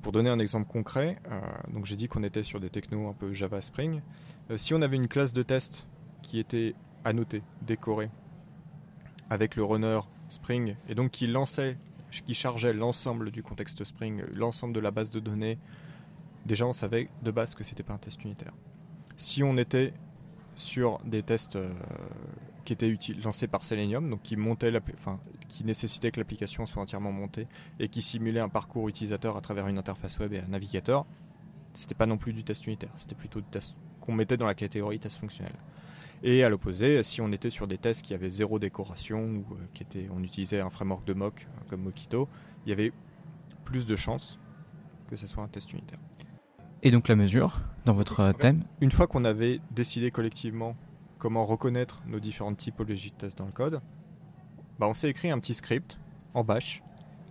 Pour 0.05 0.11
donner 0.11 0.29
un 0.29 0.37
exemple 0.37 0.67
concret, 0.67 1.17
euh, 1.31 1.41
donc 1.73 1.85
j'ai 1.85 1.95
dit 1.95 2.07
qu'on 2.07 2.21
était 2.21 2.43
sur 2.43 2.59
des 2.59 2.69
technos 2.69 3.09
un 3.09 3.13
peu 3.13 3.33
Java 3.33 3.59
Spring. 3.59 4.03
Euh, 4.51 4.55
si 4.55 4.75
on 4.75 4.83
avait 4.83 4.97
une 4.97 5.07
classe 5.07 5.33
de 5.33 5.41
test 5.41 5.87
qui 6.21 6.37
était 6.37 6.75
annoté, 7.03 7.41
décoré, 7.63 8.11
avec 9.31 9.55
le 9.55 9.63
runner 9.63 10.01
Spring, 10.29 10.75
et 10.87 10.93
donc 10.93 11.09
qui 11.09 11.25
lançait, 11.25 11.79
qui 12.23 12.35
chargeait 12.35 12.71
l'ensemble 12.71 13.31
du 13.31 13.41
contexte 13.41 13.83
Spring, 13.83 14.21
l'ensemble 14.31 14.75
de 14.75 14.79
la 14.79 14.91
base 14.91 15.09
de 15.09 15.19
données, 15.19 15.57
déjà 16.45 16.67
on 16.67 16.73
savait 16.73 17.09
de 17.23 17.31
base 17.31 17.55
que 17.55 17.63
c'était 17.63 17.81
pas 17.81 17.93
un 17.93 17.97
test 17.97 18.23
unitaire. 18.23 18.53
Si 19.17 19.41
on 19.41 19.57
était 19.57 19.91
sur 20.53 20.99
des 20.99 21.23
tests 21.23 21.55
euh, 21.55 21.73
qui 22.65 22.73
étaient 22.73 22.97
lancés 23.23 23.47
par 23.47 23.63
Selenium, 23.63 24.09
donc 24.09 24.21
qui 24.23 24.35
montaient, 24.35 24.73
enfin, 24.95 25.19
qui 25.47 25.63
nécessitaient 25.63 26.11
que 26.11 26.19
l'application 26.19 26.65
soit 26.65 26.81
entièrement 26.81 27.11
montée 27.11 27.47
et 27.79 27.87
qui 27.87 28.01
simulaient 28.01 28.39
un 28.41 28.49
parcours 28.49 28.89
utilisateur 28.89 29.37
à 29.37 29.41
travers 29.41 29.67
une 29.67 29.77
interface 29.77 30.19
web 30.19 30.33
et 30.33 30.39
un 30.39 30.47
navigateur, 30.47 31.05
c'était 31.73 31.95
pas 31.95 32.07
non 32.07 32.17
plus 32.17 32.33
du 32.33 32.43
test 32.43 32.65
unitaire, 32.67 32.91
c'était 32.97 33.15
plutôt 33.15 33.39
du 33.39 33.47
test 33.47 33.75
qu'on 34.01 34.13
mettait 34.13 34.37
dans 34.37 34.47
la 34.47 34.55
catégorie 34.55 34.99
test 34.99 35.17
fonctionnel. 35.19 35.53
Et 36.23 36.43
à 36.43 36.49
l'opposé, 36.49 37.03
si 37.03 37.21
on 37.21 37.31
était 37.31 37.49
sur 37.49 37.67
des 37.67 37.77
tests 37.77 38.01
qui 38.01 38.13
avaient 38.13 38.29
zéro 38.29 38.57
décoration 38.57 39.25
ou 39.25 39.53
euh, 39.53 39.57
qui 39.73 39.83
était, 39.83 40.07
on 40.11 40.23
utilisait 40.23 40.61
un 40.61 40.69
framework 40.69 41.05
de 41.05 41.13
mock 41.13 41.45
euh, 41.47 41.61
comme 41.69 41.83
Mockito, 41.83 42.27
il 42.65 42.69
y 42.69 42.73
avait 42.73 42.91
plus 43.63 43.85
de 43.85 43.95
chances 43.95 44.39
que 45.07 45.15
ce 45.15 45.27
soit 45.27 45.43
un 45.43 45.47
test 45.47 45.71
unitaire. 45.71 45.99
Et 46.81 46.91
donc 46.91 47.07
la 47.07 47.15
mesure 47.15 47.61
dans 47.85 47.93
votre 47.93 48.31
thème? 48.33 48.63
Une 48.81 48.91
fois 48.91 49.07
qu'on 49.07 49.25
avait 49.25 49.59
décidé 49.71 50.09
collectivement 50.11 50.75
comment 51.25 51.43
reconnaître 51.43 52.03
nos 52.05 52.19
différentes 52.19 52.57
typologies 52.57 53.09
de 53.09 53.15
tests 53.15 53.39
dans 53.39 53.47
le 53.47 53.51
code, 53.51 53.81
bah 54.77 54.87
on 54.87 54.93
s'est 54.93 55.09
écrit 55.09 55.31
un 55.31 55.39
petit 55.39 55.55
script 55.55 55.99
en 56.35 56.43
bash 56.43 56.83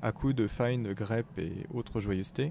à 0.02 0.10
coup 0.10 0.32
de 0.32 0.48
find, 0.48 0.84
grep 0.94 1.26
et 1.38 1.64
autres 1.72 2.00
joyeusetés 2.00 2.50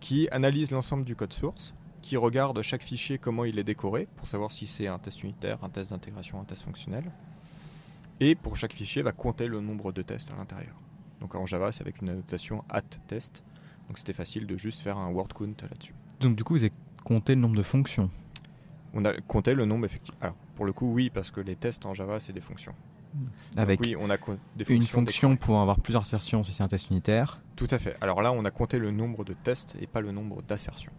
qui 0.00 0.30
analyse 0.30 0.70
l'ensemble 0.70 1.04
du 1.04 1.14
code 1.14 1.34
source, 1.34 1.74
qui 2.00 2.16
regarde 2.16 2.62
chaque 2.62 2.82
fichier 2.82 3.18
comment 3.18 3.44
il 3.44 3.58
est 3.58 3.64
décoré 3.64 4.08
pour 4.16 4.26
savoir 4.26 4.50
si 4.50 4.66
c'est 4.66 4.86
un 4.86 4.98
test 4.98 5.22
unitaire, 5.22 5.62
un 5.62 5.68
test 5.68 5.90
d'intégration, 5.90 6.40
un 6.40 6.44
test 6.44 6.62
fonctionnel, 6.62 7.04
et 8.20 8.34
pour 8.34 8.56
chaque 8.56 8.72
fichier 8.72 9.02
va 9.02 9.12
compter 9.12 9.46
le 9.46 9.60
nombre 9.60 9.92
de 9.92 10.00
tests 10.00 10.32
à 10.32 10.36
l'intérieur. 10.36 10.80
Donc 11.20 11.34
en 11.34 11.44
Java, 11.44 11.70
c'est 11.70 11.82
avec 11.82 12.00
une 12.00 12.08
annotation 12.08 12.64
at 12.70 12.80
test, 13.08 13.44
donc 13.88 13.98
c'était 13.98 14.14
facile 14.14 14.46
de 14.46 14.56
juste 14.56 14.80
faire 14.80 14.96
un 14.96 15.10
word 15.10 15.28
count 15.34 15.52
là-dessus. 15.60 15.94
Donc 16.20 16.34
du 16.34 16.44
coup, 16.44 16.54
vous 16.54 16.64
avez 16.64 16.72
compté 17.04 17.34
le 17.34 17.42
nombre 17.42 17.56
de 17.56 17.62
fonctions 17.62 18.08
On 18.94 19.04
a 19.04 19.12
compté 19.20 19.52
le 19.52 19.66
nombre 19.66 19.84
effectivement. 19.84 20.18
Alors 20.22 20.36
pour 20.58 20.66
le 20.66 20.72
coup, 20.72 20.92
oui, 20.92 21.08
parce 21.08 21.30
que 21.30 21.40
les 21.40 21.54
tests 21.54 21.86
en 21.86 21.94
Java, 21.94 22.18
c'est 22.18 22.32
des 22.32 22.40
fonctions. 22.40 22.74
Avec 23.56 23.80
oui, 23.80 23.94
on 23.96 24.10
a 24.10 24.16
des 24.56 24.64
une 24.68 24.82
fonction 24.82 25.36
pouvant 25.36 25.62
avoir 25.62 25.78
plusieurs 25.78 26.02
assertions 26.02 26.42
si 26.42 26.52
c'est 26.52 26.64
un 26.64 26.68
test 26.68 26.90
unitaire. 26.90 27.40
Tout 27.54 27.68
à 27.70 27.78
fait. 27.78 27.96
Alors 28.00 28.22
là, 28.22 28.32
on 28.32 28.44
a 28.44 28.50
compté 28.50 28.80
le 28.80 28.90
nombre 28.90 29.24
de 29.24 29.34
tests 29.34 29.76
et 29.80 29.86
pas 29.86 30.00
le 30.00 30.10
nombre 30.10 30.42
d'assertions. 30.42 30.90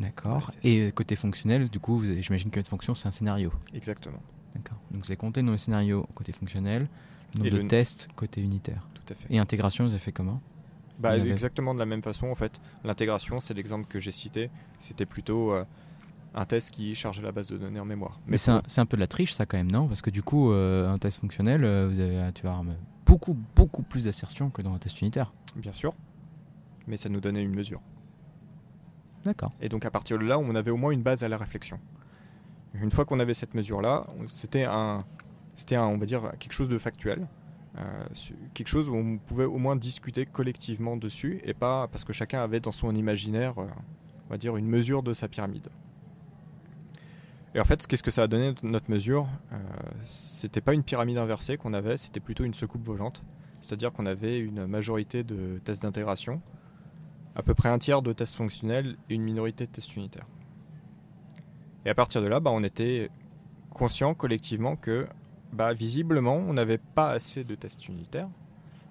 D'accord. 0.00 0.50
Et 0.64 0.90
côté 0.90 1.14
fonctionnel, 1.14 1.70
du 1.70 1.78
coup, 1.78 2.02
j'imagine 2.02 2.50
votre 2.52 2.68
fonction, 2.68 2.92
c'est 2.92 3.06
un 3.06 3.12
scénario. 3.12 3.52
Exactement. 3.72 4.18
D'accord. 4.56 4.78
Donc 4.90 5.04
vous 5.04 5.10
avez 5.12 5.16
compté 5.16 5.42
nos 5.42 5.56
scénarios 5.56 6.08
côté 6.16 6.32
fonctionnel, 6.32 6.88
le 7.36 7.44
nombre 7.44 7.62
de 7.62 7.68
tests 7.68 8.08
côté 8.16 8.40
unitaire. 8.40 8.84
Tout 8.94 9.12
à 9.12 9.14
fait. 9.14 9.32
Et 9.32 9.38
intégration, 9.38 9.84
vous 9.84 9.90
avez 9.90 10.00
fait 10.00 10.10
comment? 10.10 10.42
Bah, 10.98 11.16
Exactement 11.16 11.72
de 11.72 11.78
la 11.78 11.86
même 11.86 12.02
façon, 12.02 12.26
en 12.26 12.34
fait. 12.34 12.60
L'intégration, 12.82 13.38
c'est 13.38 13.54
l'exemple 13.54 13.86
que 13.86 14.00
j'ai 14.00 14.10
cité. 14.10 14.50
C'était 14.80 15.06
plutôt 15.06 15.52
euh, 15.52 15.64
un 16.34 16.44
test 16.44 16.70
qui 16.70 16.94
chargeait 16.94 17.22
la 17.22 17.32
base 17.32 17.48
de 17.48 17.56
données 17.56 17.80
en 17.80 17.84
mémoire. 17.84 18.20
Mais, 18.26 18.36
c'est 18.36 18.50
un, 18.50 18.86
peu 18.86 18.96
de 18.96 19.00
la 19.00 19.06
triche, 19.06 19.32
ça, 19.32 19.46
quand 19.46 19.56
même, 19.56 19.70
non? 19.70 19.86
Parce 19.86 20.02
que 20.02 20.10
du 20.10 20.22
coup, 20.22 20.52
euh, 20.52 20.92
un 20.92 20.98
test 20.98 21.20
fonctionnel, 21.20 21.64
euh, 21.64 21.88
vous 21.88 22.00
avez, 22.00 22.32
tu 22.34 22.46
avoir 22.46 22.64
beaucoup, 23.06 23.36
beaucoup 23.54 23.82
plus 23.82 24.04
d'assertions 24.04 24.50
que 24.50 24.62
dans 24.62 24.74
un 24.74 24.78
test 24.78 25.00
unitaire. 25.00 25.32
Bien 25.56 25.72
sûr. 25.72 25.94
Mais 26.86 26.96
ça 26.96 27.08
nous 27.08 27.20
donnait 27.20 27.42
une 27.42 27.54
mesure. 27.54 27.80
D'accord. 29.24 29.52
Et 29.60 29.68
donc 29.68 29.84
à 29.84 29.90
partir 29.90 30.18
de 30.18 30.24
là, 30.24 30.38
on 30.38 30.54
avait 30.54 30.70
au 30.70 30.76
moins 30.76 30.90
une 30.90 31.02
base 31.02 31.22
à 31.22 31.28
la 31.28 31.36
réflexion. 31.36 31.78
Une 32.74 32.90
fois 32.90 33.04
qu'on 33.04 33.20
avait 33.20 33.34
cette 33.34 33.54
mesure-là, 33.54 34.06
c'était 34.26 34.64
un, 34.64 35.04
c'était 35.54 35.78
on 35.78 35.96
va 35.96 36.06
dire 36.06 36.32
quelque 36.38 36.52
chose 36.52 36.68
de 36.68 36.76
factuel, 36.76 37.26
euh, 37.78 38.04
quelque 38.52 38.68
chose 38.68 38.88
où 38.88 38.94
on 38.94 39.18
pouvait 39.18 39.44
au 39.44 39.58
moins 39.58 39.76
discuter 39.76 40.26
collectivement 40.26 40.96
dessus 40.96 41.40
et 41.44 41.54
pas 41.54 41.88
parce 41.88 42.04
que 42.04 42.12
chacun 42.12 42.40
avait 42.40 42.60
dans 42.60 42.72
son 42.72 42.94
imaginaire, 42.94 43.58
euh, 43.58 43.66
on 44.26 44.30
va 44.30 44.38
dire 44.38 44.56
une 44.56 44.68
mesure 44.68 45.02
de 45.02 45.14
sa 45.14 45.28
pyramide. 45.28 45.68
Et 47.54 47.60
en 47.60 47.64
fait, 47.64 47.86
qu'est-ce 47.86 48.02
que 48.02 48.10
ça 48.10 48.24
a 48.24 48.26
donné 48.26 48.52
notre 48.62 48.90
mesure? 48.90 49.28
Euh, 49.52 49.56
C'était 50.04 50.60
pas 50.60 50.74
une 50.74 50.82
pyramide 50.82 51.18
inversée 51.18 51.56
qu'on 51.56 51.72
avait, 51.72 51.96
c'était 51.96 52.20
plutôt 52.20 52.44
une 52.44 52.54
secoupe 52.54 52.84
volante. 52.84 53.22
C'est-à-dire 53.60 53.92
qu'on 53.92 54.06
avait 54.06 54.38
une 54.38 54.66
majorité 54.66 55.22
de 55.24 55.60
tests 55.64 55.82
d'intégration, 55.82 56.42
à 57.34 57.42
peu 57.42 57.54
près 57.54 57.68
un 57.68 57.78
tiers 57.78 58.02
de 58.02 58.12
tests 58.12 58.34
fonctionnels 58.34 58.96
et 59.08 59.14
une 59.14 59.22
minorité 59.22 59.66
de 59.66 59.70
tests 59.70 59.96
unitaires. 59.96 60.26
Et 61.86 61.90
à 61.90 61.94
partir 61.94 62.22
de 62.22 62.26
là, 62.26 62.40
bah, 62.40 62.50
on 62.52 62.62
était 62.64 63.10
conscient 63.70 64.14
collectivement 64.14 64.76
que 64.76 65.06
bah, 65.52 65.72
visiblement, 65.72 66.36
on 66.36 66.54
n'avait 66.54 66.78
pas 66.78 67.10
assez 67.10 67.44
de 67.44 67.54
tests 67.54 67.88
unitaires 67.88 68.28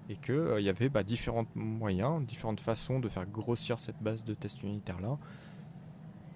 et 0.08 0.16
qu'il 0.16 0.34
euh, 0.34 0.60
y 0.60 0.68
avait 0.68 0.88
bah, 0.88 1.02
différents 1.02 1.46
moyens, 1.54 2.24
différentes 2.24 2.60
façons 2.60 2.98
de 2.98 3.08
faire 3.08 3.26
grossir 3.26 3.78
cette 3.78 4.02
base 4.02 4.24
de 4.24 4.34
tests 4.34 4.62
unitaires-là. 4.62 5.18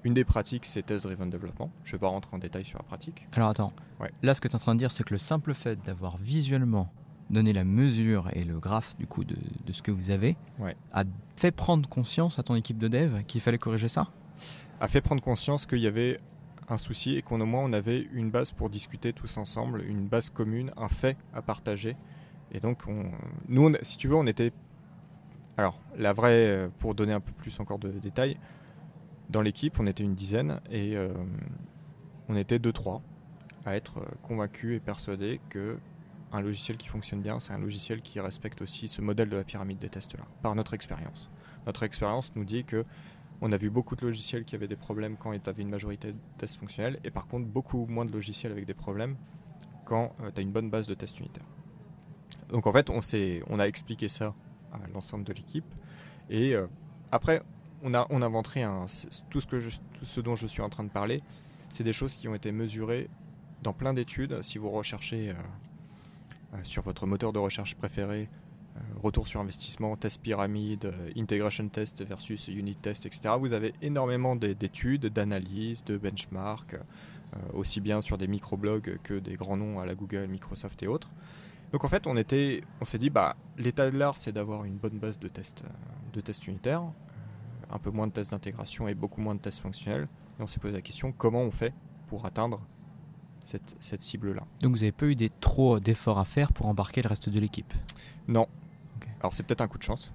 Une 0.04 0.14
des 0.14 0.24
pratiques, 0.24 0.64
c'est 0.64 0.82
Test 0.82 1.04
Driven 1.04 1.28
Development. 1.28 1.70
Je 1.84 1.90
ne 1.90 1.92
vais 1.92 2.00
pas 2.00 2.08
rentrer 2.08 2.34
en 2.34 2.38
détail 2.38 2.64
sur 2.64 2.78
la 2.78 2.84
pratique. 2.84 3.26
Alors 3.32 3.48
attends, 3.48 3.72
là 4.22 4.34
ce 4.34 4.40
que 4.40 4.48
tu 4.48 4.52
es 4.52 4.56
en 4.56 4.60
train 4.60 4.74
de 4.74 4.78
dire, 4.78 4.90
c'est 4.90 5.04
que 5.04 5.14
le 5.14 5.18
simple 5.18 5.54
fait 5.54 5.82
d'avoir 5.82 6.16
visuellement 6.18 6.92
donné 7.30 7.52
la 7.52 7.64
mesure 7.64 8.30
et 8.32 8.44
le 8.44 8.58
graphe 8.58 8.96
du 8.96 9.06
coup 9.06 9.24
de, 9.24 9.36
ce 9.70 9.82
que 9.82 9.90
vous 9.90 10.10
avez 10.10 10.36
a 10.92 11.04
fait 11.36 11.50
prendre 11.50 11.88
conscience 11.88 12.38
à 12.38 12.42
ton 12.42 12.54
équipe 12.54 12.78
de 12.78 12.88
dev 12.88 13.22
qu'il 13.24 13.40
fallait 13.40 13.58
corriger 13.58 13.88
ça? 13.88 14.08
A 14.80 14.88
fait 14.88 15.00
prendre 15.00 15.22
conscience 15.22 15.66
qu'il 15.66 15.78
y 15.78 15.86
avait 15.86 16.18
un 16.68 16.76
souci 16.76 17.16
et 17.16 17.22
qu'au 17.22 17.36
moins 17.38 17.64
on 17.64 17.72
avait 17.72 18.08
une 18.12 18.30
base 18.30 18.50
pour 18.50 18.70
discuter 18.70 19.12
tous 19.12 19.36
ensemble, 19.36 19.82
une 19.82 20.06
base 20.06 20.30
commune, 20.30 20.72
un 20.76 20.88
fait 20.88 21.16
à 21.34 21.42
partager. 21.42 21.96
Et 22.52 22.60
donc, 22.60 22.82
on, 22.86 23.10
nous, 23.48 23.72
si 23.82 23.96
tu 23.96 24.08
veux, 24.08 24.14
on 24.14 24.26
était. 24.26 24.52
Alors, 25.56 25.80
la 25.96 26.12
vraie, 26.12 26.46
euh, 26.46 26.68
pour 26.78 26.94
donner 26.94 27.12
un 27.12 27.20
peu 27.20 27.32
plus 27.32 27.58
encore 27.60 27.78
de 27.78 27.90
détails, 27.90 28.38
dans 29.28 29.42
l'équipe, 29.42 29.78
on 29.78 29.86
était 29.86 30.02
une 30.02 30.14
dizaine 30.14 30.60
et 30.70 30.96
euh, 30.96 31.12
on 32.28 32.36
était 32.36 32.58
deux, 32.58 32.72
trois 32.72 33.02
à 33.66 33.76
être 33.76 33.98
euh, 33.98 34.06
convaincus 34.22 34.76
et 34.76 34.80
persuadés 34.80 35.40
que 35.50 35.78
un 36.32 36.40
logiciel 36.42 36.76
qui 36.76 36.88
fonctionne 36.88 37.22
bien, 37.22 37.40
c'est 37.40 37.52
un 37.52 37.58
logiciel 37.58 38.02
qui 38.02 38.20
respecte 38.20 38.60
aussi 38.60 38.86
ce 38.86 39.00
modèle 39.00 39.30
de 39.30 39.36
la 39.36 39.44
pyramide 39.44 39.78
des 39.78 39.88
tests 39.88 40.14
là, 40.14 40.24
par 40.42 40.54
notre 40.54 40.74
expérience. 40.74 41.30
Notre 41.66 41.84
expérience 41.84 42.32
nous 42.36 42.44
dit 42.44 42.64
que 42.64 42.84
on 43.40 43.52
a 43.52 43.56
vu 43.56 43.70
beaucoup 43.70 43.96
de 43.96 44.04
logiciels 44.04 44.44
qui 44.44 44.54
avaient 44.54 44.68
des 44.68 44.76
problèmes 44.76 45.16
quand 45.16 45.32
il 45.32 45.40
y 45.44 45.48
avait 45.48 45.62
une 45.62 45.70
majorité 45.70 46.12
de 46.12 46.18
tests 46.36 46.58
fonctionnels, 46.58 46.98
et 47.04 47.10
par 47.10 47.28
contre 47.28 47.46
beaucoup 47.46 47.86
moins 47.86 48.04
de 48.04 48.12
logiciels 48.12 48.52
avec 48.52 48.66
des 48.66 48.74
problèmes 48.74 49.16
quand 49.84 50.12
euh, 50.20 50.30
tu 50.34 50.40
as 50.40 50.42
une 50.42 50.52
bonne 50.52 50.70
base 50.70 50.86
de 50.86 50.94
tests 50.94 51.18
unitaires. 51.18 51.46
Donc 52.48 52.66
en 52.66 52.72
fait, 52.72 52.90
on, 52.90 53.00
on 53.48 53.58
a 53.58 53.64
expliqué 53.64 54.08
ça 54.08 54.34
à 54.72 54.78
l'ensemble 54.92 55.24
de 55.24 55.32
l'équipe, 55.32 55.64
et 56.28 56.54
après, 57.10 57.42
on 57.82 57.94
a, 57.94 58.06
on 58.10 58.22
inventé 58.22 58.62
un, 58.62 58.86
tout, 59.30 59.40
ce 59.40 60.20
dont 60.20 60.36
je 60.36 60.46
suis 60.46 60.62
en 60.62 60.68
train 60.68 60.84
de 60.84 60.90
parler, 60.90 61.22
c'est 61.68 61.84
des 61.84 61.92
choses 61.92 62.16
qui 62.16 62.28
ont 62.28 62.34
été 62.34 62.52
mesurées 62.52 63.08
dans 63.62 63.72
plein 63.72 63.94
d'études. 63.94 64.42
Si 64.42 64.58
vous 64.58 64.70
recherchez 64.70 65.30
euh, 65.30 66.58
sur 66.62 66.82
votre 66.82 67.06
moteur 67.06 67.32
de 67.32 67.38
recherche 67.38 67.74
préféré 67.74 68.28
euh, 68.78 68.80
retour 69.02 69.26
sur 69.28 69.40
investissement, 69.40 69.96
test 69.96 70.20
pyramide, 70.20 70.86
euh, 70.86 71.10
integration 71.16 71.68
test 71.68 72.04
versus 72.04 72.48
unit 72.48 72.76
test, 72.76 73.06
etc. 73.06 73.34
Vous 73.38 73.52
avez 73.52 73.72
énormément 73.82 74.36
d'études, 74.36 75.06
d'analyses, 75.06 75.84
de 75.84 75.96
benchmarks, 75.96 76.74
euh, 76.74 77.38
aussi 77.54 77.80
bien 77.80 78.00
sur 78.00 78.18
des 78.18 78.26
microblogs 78.26 78.98
que 79.02 79.14
des 79.14 79.36
grands 79.36 79.56
noms 79.56 79.80
à 79.80 79.86
la 79.86 79.94
Google, 79.94 80.26
Microsoft 80.28 80.82
et 80.82 80.86
autres. 80.86 81.10
Donc 81.72 81.84
en 81.84 81.88
fait, 81.88 82.06
on 82.06 82.14
on 82.80 82.84
s'est 82.84 82.98
dit, 82.98 83.10
bah, 83.10 83.36
l'état 83.56 83.90
de 83.90 83.98
l'art, 83.98 84.16
c'est 84.16 84.32
d'avoir 84.32 84.64
une 84.64 84.76
bonne 84.76 84.98
base 84.98 85.18
de 85.18 85.28
tests, 85.28 85.62
de 86.12 86.20
tests 86.20 86.46
unitaires, 86.46 86.84
un 87.70 87.78
peu 87.78 87.90
moins 87.90 88.06
de 88.06 88.12
tests 88.12 88.30
d'intégration 88.30 88.88
et 88.88 88.94
beaucoup 88.94 89.20
moins 89.20 89.34
de 89.34 89.40
tests 89.40 89.60
fonctionnels. 89.60 90.08
Et 90.38 90.42
on 90.42 90.46
s'est 90.46 90.60
posé 90.60 90.74
la 90.74 90.82
question, 90.82 91.12
comment 91.12 91.42
on 91.42 91.50
fait 91.50 91.74
pour 92.06 92.24
atteindre 92.24 92.60
cette, 93.42 93.76
cette 93.80 94.02
cible-là? 94.02 94.42
Donc 94.62 94.72
vous 94.72 94.78
n'avez 94.78 94.92
pas 94.92 95.06
eu 95.06 95.14
des, 95.14 95.30
trop 95.30 95.80
d'efforts 95.80 96.18
à 96.18 96.24
faire 96.24 96.52
pour 96.52 96.66
embarquer 96.66 97.02
le 97.02 97.08
reste 97.08 97.28
de 97.28 97.40
l'équipe? 97.40 97.72
Non, 98.26 98.46
alors 99.20 99.34
c'est 99.34 99.42
peut-être 99.42 99.60
un 99.60 99.68
coup 99.68 99.78
de 99.78 99.82
chance. 99.82 100.12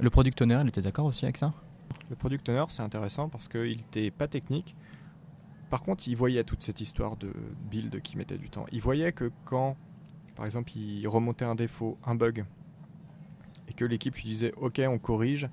Le 0.00 0.10
product 0.10 0.40
owner, 0.42 0.60
il 0.62 0.68
était 0.68 0.82
d'accord 0.82 1.06
aussi 1.06 1.24
avec 1.24 1.36
ça? 1.36 1.52
Le 2.10 2.16
product 2.16 2.48
owner, 2.48 2.64
c'est 2.68 2.82
intéressant 2.82 3.28
parce 3.28 3.48
qu'il 3.48 3.76
n'était 3.76 4.10
pas 4.10 4.28
technique. 4.28 4.76
Par 5.70 5.82
contre, 5.82 6.08
il 6.08 6.16
voyait 6.16 6.44
toute 6.44 6.62
cette 6.62 6.80
histoire 6.80 7.16
de 7.16 7.32
build 7.70 8.00
qui 8.00 8.16
mettait 8.16 8.38
du 8.38 8.48
temps. 8.48 8.64
Il 8.72 8.80
voyait 8.80 9.12
que 9.12 9.30
quand, 9.44 9.76
par 10.34 10.46
exemple, 10.46 10.70
il 10.76 11.06
remontait 11.06 11.44
un 11.44 11.54
défaut, 11.54 11.98
un 12.06 12.14
bug, 12.14 12.46
et 13.68 13.74
que 13.74 13.84
l'équipe 13.84 14.14
lui 14.14 14.24
disait 14.24 14.52
OK, 14.56 14.80
on 14.86 14.98
corrige, 14.98 15.48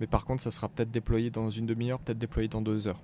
mais 0.00 0.06
par 0.06 0.24
contre, 0.24 0.42
ça 0.42 0.50
sera 0.50 0.68
peut-être 0.68 0.90
déployé 0.90 1.30
dans 1.30 1.50
une 1.50 1.66
demi-heure, 1.66 2.00
peut-être 2.00 2.18
déployé 2.18 2.48
dans 2.48 2.60
deux 2.60 2.88
heures. 2.88 3.02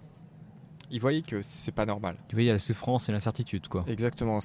Il 0.91 1.01
voyait 1.01 1.23
que 1.23 1.41
c'est 1.43 1.73
pas 1.73 1.87
normal. 1.87 2.17
Il 2.31 2.35
voyait 2.35 2.53
la 2.53 2.59
souffrance 2.59 3.09
et 3.09 3.13
l'incertitude, 3.13 3.69
quoi. 3.69 3.85
Exactement 3.89 4.41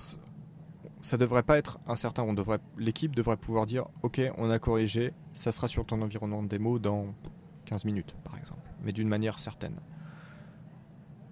ça 1.01 1.17
devrait 1.17 1.43
pas 1.43 1.57
être 1.57 1.79
incertain. 1.87 2.23
On 2.23 2.33
devrait, 2.33 2.59
l'équipe 2.77 3.15
devrait 3.15 3.37
pouvoir 3.37 3.65
dire, 3.65 3.85
ok, 4.03 4.21
on 4.37 4.49
a 4.49 4.59
corrigé, 4.59 5.13
ça 5.33 5.51
sera 5.51 5.67
sur 5.67 5.85
ton 5.85 6.01
environnement 6.01 6.43
de 6.43 6.47
démo 6.47 6.79
dans 6.79 7.13
15 7.65 7.85
minutes, 7.85 8.15
par 8.23 8.37
exemple, 8.37 8.69
mais 8.83 8.91
d'une 8.91 9.07
manière 9.07 9.39
certaine. 9.39 9.79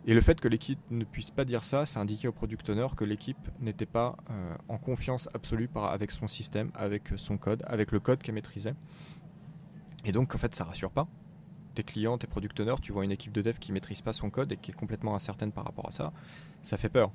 Et 0.07 0.13
le 0.13 0.21
fait 0.21 0.39
que 0.39 0.47
l'équipe 0.47 0.79
ne 0.91 1.03
puisse 1.03 1.31
pas 1.31 1.45
dire 1.45 1.65
ça, 1.65 1.87
ça 1.87 1.99
indiquait 1.99 2.27
au 2.27 2.31
product 2.31 2.69
owner 2.69 2.87
que 2.95 3.03
l'équipe 3.03 3.49
n'était 3.59 3.87
pas 3.87 4.15
euh, 4.29 4.55
en 4.69 4.77
confiance 4.77 5.27
absolue 5.33 5.67
par, 5.67 5.85
avec 5.85 6.11
son 6.11 6.27
système, 6.27 6.69
avec 6.75 7.09
son 7.15 7.37
code, 7.37 7.63
avec 7.65 7.91
le 7.91 7.99
code 7.99 8.21
qu'elle 8.21 8.35
maîtrisait. 8.35 8.75
Et 10.05 10.11
donc, 10.11 10.33
en 10.33 10.37
fait, 10.37 10.55
ça 10.55 10.63
rassure 10.63 10.91
pas. 10.91 11.07
Tes 11.73 11.83
clients, 11.83 12.17
tes 12.17 12.27
product 12.27 12.59
owners, 12.61 12.75
tu 12.81 12.93
vois 12.93 13.03
une 13.03 13.11
équipe 13.11 13.33
de 13.33 13.41
dev 13.41 13.57
qui 13.59 13.73
maîtrise 13.73 14.01
pas 14.01 14.13
son 14.13 14.29
code 14.29 14.51
et 14.53 14.57
qui 14.57 14.71
est 14.71 14.73
complètement 14.73 15.15
incertaine 15.15 15.51
par 15.51 15.65
rapport 15.65 15.87
à 15.87 15.91
ça, 15.91 16.13
ça 16.61 16.77
fait 16.77 16.89
peur. 16.89 17.11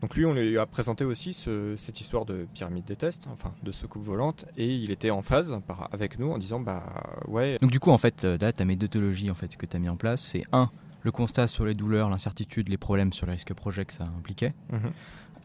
Donc 0.00 0.16
lui, 0.16 0.24
on 0.26 0.32
lui 0.32 0.58
a 0.58 0.66
présenté 0.66 1.04
aussi 1.04 1.32
cette 1.32 2.00
histoire 2.00 2.24
de 2.24 2.48
pyramide 2.54 2.84
des 2.84 2.96
tests, 2.96 3.28
enfin 3.32 3.54
de 3.62 3.70
soucoupe 3.70 4.02
volante, 4.02 4.46
et 4.56 4.66
il 4.66 4.90
était 4.90 5.10
en 5.10 5.22
phase 5.22 5.56
avec 5.92 6.18
nous 6.18 6.32
en 6.32 6.38
disant 6.38 6.58
bah 6.58 6.84
ouais. 7.28 7.56
Donc 7.62 7.70
du 7.70 7.78
coup, 7.78 7.90
en 7.90 7.98
fait, 7.98 8.24
euh, 8.24 8.36
là, 8.40 8.52
ta 8.52 8.64
méthodologie 8.64 9.30
en 9.30 9.36
fait 9.36 9.56
que 9.56 9.64
tu 9.64 9.76
as 9.76 9.78
mis 9.78 9.88
en 9.88 9.96
place, 9.96 10.20
c'est 10.20 10.42
un 10.50 10.70
le 11.02 11.12
constat 11.12 11.46
sur 11.46 11.64
les 11.64 11.74
douleurs, 11.74 12.10
l'incertitude, 12.10 12.68
les 12.68 12.78
problèmes 12.78 13.12
sur 13.12 13.26
les 13.26 13.32
risques 13.32 13.54
projets 13.54 13.84
que 13.84 13.92
ça 13.92 14.04
impliquait. 14.04 14.54
Mhm. 14.72 14.92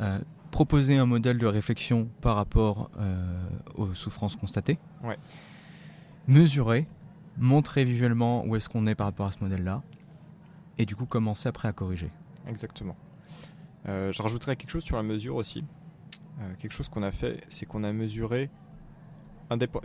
Euh, 0.01 0.19
proposer 0.49 0.97
un 0.97 1.05
modèle 1.05 1.37
de 1.37 1.45
réflexion 1.45 2.09
par 2.21 2.35
rapport 2.35 2.89
euh, 2.99 3.47
aux 3.75 3.93
souffrances 3.93 4.35
constatées. 4.35 4.79
Mesurer, 6.27 6.87
montrer 7.37 7.85
visuellement 7.85 8.45
où 8.45 8.55
est-ce 8.55 8.69
qu'on 8.69 8.85
est 8.87 8.95
par 8.95 9.07
rapport 9.07 9.27
à 9.27 9.31
ce 9.31 9.39
modèle-là. 9.43 9.83
Et 10.77 10.85
du 10.85 10.95
coup, 10.95 11.05
commencer 11.05 11.49
après 11.49 11.67
à 11.67 11.73
corriger. 11.73 12.09
Exactement. 12.47 12.95
Euh, 13.87 14.11
je 14.11 14.21
rajouterais 14.21 14.55
quelque 14.55 14.71
chose 14.71 14.83
sur 14.83 14.97
la 14.97 15.03
mesure 15.03 15.35
aussi. 15.35 15.63
quelque 16.59 16.73
chose 16.73 16.89
qu'on 16.89 17.03
a 17.03 17.11
fait, 17.11 17.43
c'est 17.49 17.65
qu'on 17.65 17.83
a 17.83 17.91
mesuré 17.91 18.49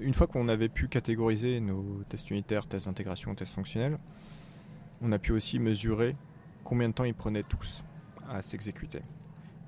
une 0.00 0.14
fois 0.14 0.26
qu'on 0.26 0.48
avait 0.48 0.68
pu 0.68 0.88
catégoriser 0.88 1.60
nos 1.60 2.02
tests 2.08 2.30
unitaires, 2.30 2.66
tests 2.66 2.86
d'intégration, 2.86 3.34
tests 3.34 3.54
fonctionnels, 3.54 3.98
on 5.00 5.12
a 5.12 5.18
pu 5.18 5.32
aussi 5.32 5.58
mesurer 5.58 6.16
combien 6.64 6.88
de 6.88 6.94
temps 6.94 7.04
ils 7.04 7.14
prenaient 7.14 7.42
tous 7.42 7.84
à 8.28 8.42
s'exécuter. 8.42 9.02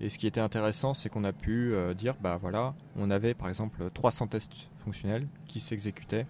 Et 0.00 0.08
ce 0.08 0.18
qui 0.18 0.26
était 0.26 0.40
intéressant, 0.40 0.94
c'est 0.94 1.08
qu'on 1.08 1.24
a 1.24 1.32
pu 1.32 1.72
euh, 1.72 1.94
dire, 1.94 2.16
bah 2.20 2.38
voilà, 2.40 2.74
on 2.96 3.10
avait 3.10 3.34
par 3.34 3.48
exemple 3.48 3.88
300 3.92 4.28
tests 4.28 4.70
fonctionnels 4.78 5.28
qui 5.46 5.60
s'exécutaient 5.60 6.26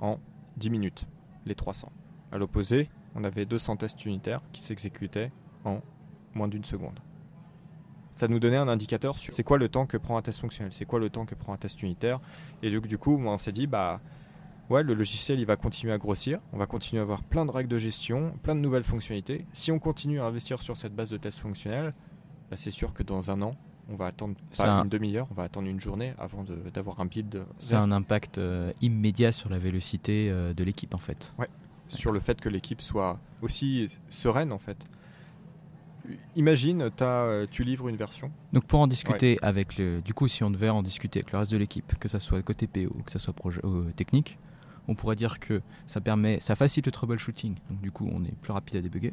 en 0.00 0.18
10 0.56 0.70
minutes, 0.70 1.06
les 1.46 1.54
300. 1.54 1.92
À 2.32 2.38
l'opposé, 2.38 2.90
on 3.14 3.24
avait 3.24 3.44
200 3.44 3.76
tests 3.76 4.04
unitaires 4.04 4.42
qui 4.52 4.62
s'exécutaient 4.62 5.32
en 5.64 5.80
moins 6.34 6.48
d'une 6.48 6.64
seconde. 6.64 7.00
Ça 8.12 8.28
nous 8.28 8.38
donnait 8.38 8.56
un 8.56 8.68
indicateur 8.68 9.16
sur 9.16 9.32
c'est 9.32 9.44
quoi 9.44 9.56
le 9.58 9.68
temps 9.68 9.86
que 9.86 9.96
prend 9.96 10.16
un 10.16 10.22
test 10.22 10.40
fonctionnel, 10.40 10.72
c'est 10.74 10.84
quoi 10.84 10.98
le 10.98 11.10
temps 11.10 11.24
que 11.24 11.34
prend 11.34 11.52
un 11.52 11.56
test 11.56 11.82
unitaire. 11.82 12.20
Et 12.62 12.70
donc, 12.70 12.86
du 12.86 12.98
coup, 12.98 13.18
on 13.18 13.38
s'est 13.38 13.52
dit, 13.52 13.66
bah 13.66 14.00
ouais, 14.68 14.82
le 14.82 14.94
logiciel 14.94 15.40
il 15.40 15.46
va 15.46 15.56
continuer 15.56 15.92
à 15.92 15.98
grossir, 15.98 16.40
on 16.52 16.58
va 16.58 16.66
continuer 16.66 17.00
à 17.00 17.02
avoir 17.02 17.22
plein 17.22 17.46
de 17.46 17.50
règles 17.50 17.70
de 17.70 17.78
gestion, 17.78 18.32
plein 18.42 18.54
de 18.54 18.60
nouvelles 18.60 18.84
fonctionnalités. 18.84 19.46
Si 19.52 19.72
on 19.72 19.78
continue 19.78 20.20
à 20.20 20.26
investir 20.26 20.62
sur 20.62 20.76
cette 20.76 20.94
base 20.94 21.10
de 21.10 21.16
tests 21.16 21.40
fonctionnels, 21.40 21.94
bah, 22.50 22.56
c'est 22.56 22.70
sûr 22.70 22.92
que 22.92 23.02
dans 23.02 23.30
un 23.30 23.42
an, 23.42 23.54
on 23.90 23.96
va 23.96 24.06
attendre 24.06 24.34
pas 24.56 24.68
une 24.68 24.88
demi-heure, 24.88 25.26
on 25.30 25.34
va 25.34 25.44
attendre 25.44 25.68
une 25.68 25.80
journée 25.80 26.14
avant 26.18 26.44
d'avoir 26.72 27.00
un 27.00 27.06
build. 27.06 27.44
C'est 27.58 27.74
un 27.74 27.92
impact 27.92 28.38
euh, 28.38 28.70
immédiat 28.80 29.32
sur 29.32 29.50
la 29.50 29.58
vélocité 29.58 30.28
euh, 30.30 30.54
de 30.54 30.64
l'équipe 30.64 30.94
en 30.94 30.98
fait. 30.98 31.32
Ouais, 31.38 31.48
sur 31.88 32.12
le 32.12 32.20
fait 32.20 32.40
que 32.40 32.48
l'équipe 32.48 32.80
soit 32.80 33.18
aussi 33.42 33.88
sereine 34.08 34.52
en 34.52 34.58
fait. 34.58 34.78
Imagine, 36.34 36.90
as, 36.98 37.04
euh, 37.04 37.46
tu 37.50 37.62
livres 37.62 37.88
une 37.88 37.96
version. 37.96 38.30
Donc 38.52 38.64
pour 38.64 38.80
en 38.80 38.86
discuter 38.86 39.38
avec 39.42 39.76
le, 39.76 40.00
du 40.00 40.14
coup, 40.14 40.28
si 40.28 40.42
on 40.42 40.50
devait 40.50 40.70
en 40.70 40.82
discuter 40.82 41.20
avec 41.20 41.32
le 41.32 41.38
reste 41.38 41.50
de 41.50 41.56
l'équipe, 41.56 41.98
que 41.98 42.08
ce 42.08 42.18
soit 42.18 42.40
côté 42.42 42.66
PO, 42.66 42.90
que 43.04 43.12
ce 43.12 43.18
soit 43.18 43.34
projet, 43.34 43.60
technique, 43.96 44.38
on 44.88 44.94
pourrait 44.94 45.16
dire 45.16 45.38
que 45.38 45.62
ça 45.86 46.00
permet, 46.00 46.40
ça 46.40 46.56
facilite 46.56 46.86
le 46.86 46.92
troubleshooting. 46.92 47.54
Donc 47.68 47.80
du 47.80 47.90
coup, 47.90 48.08
on 48.12 48.24
est 48.24 48.34
plus 48.40 48.52
rapide 48.52 48.76
à 48.76 48.80
débugger. 48.80 49.12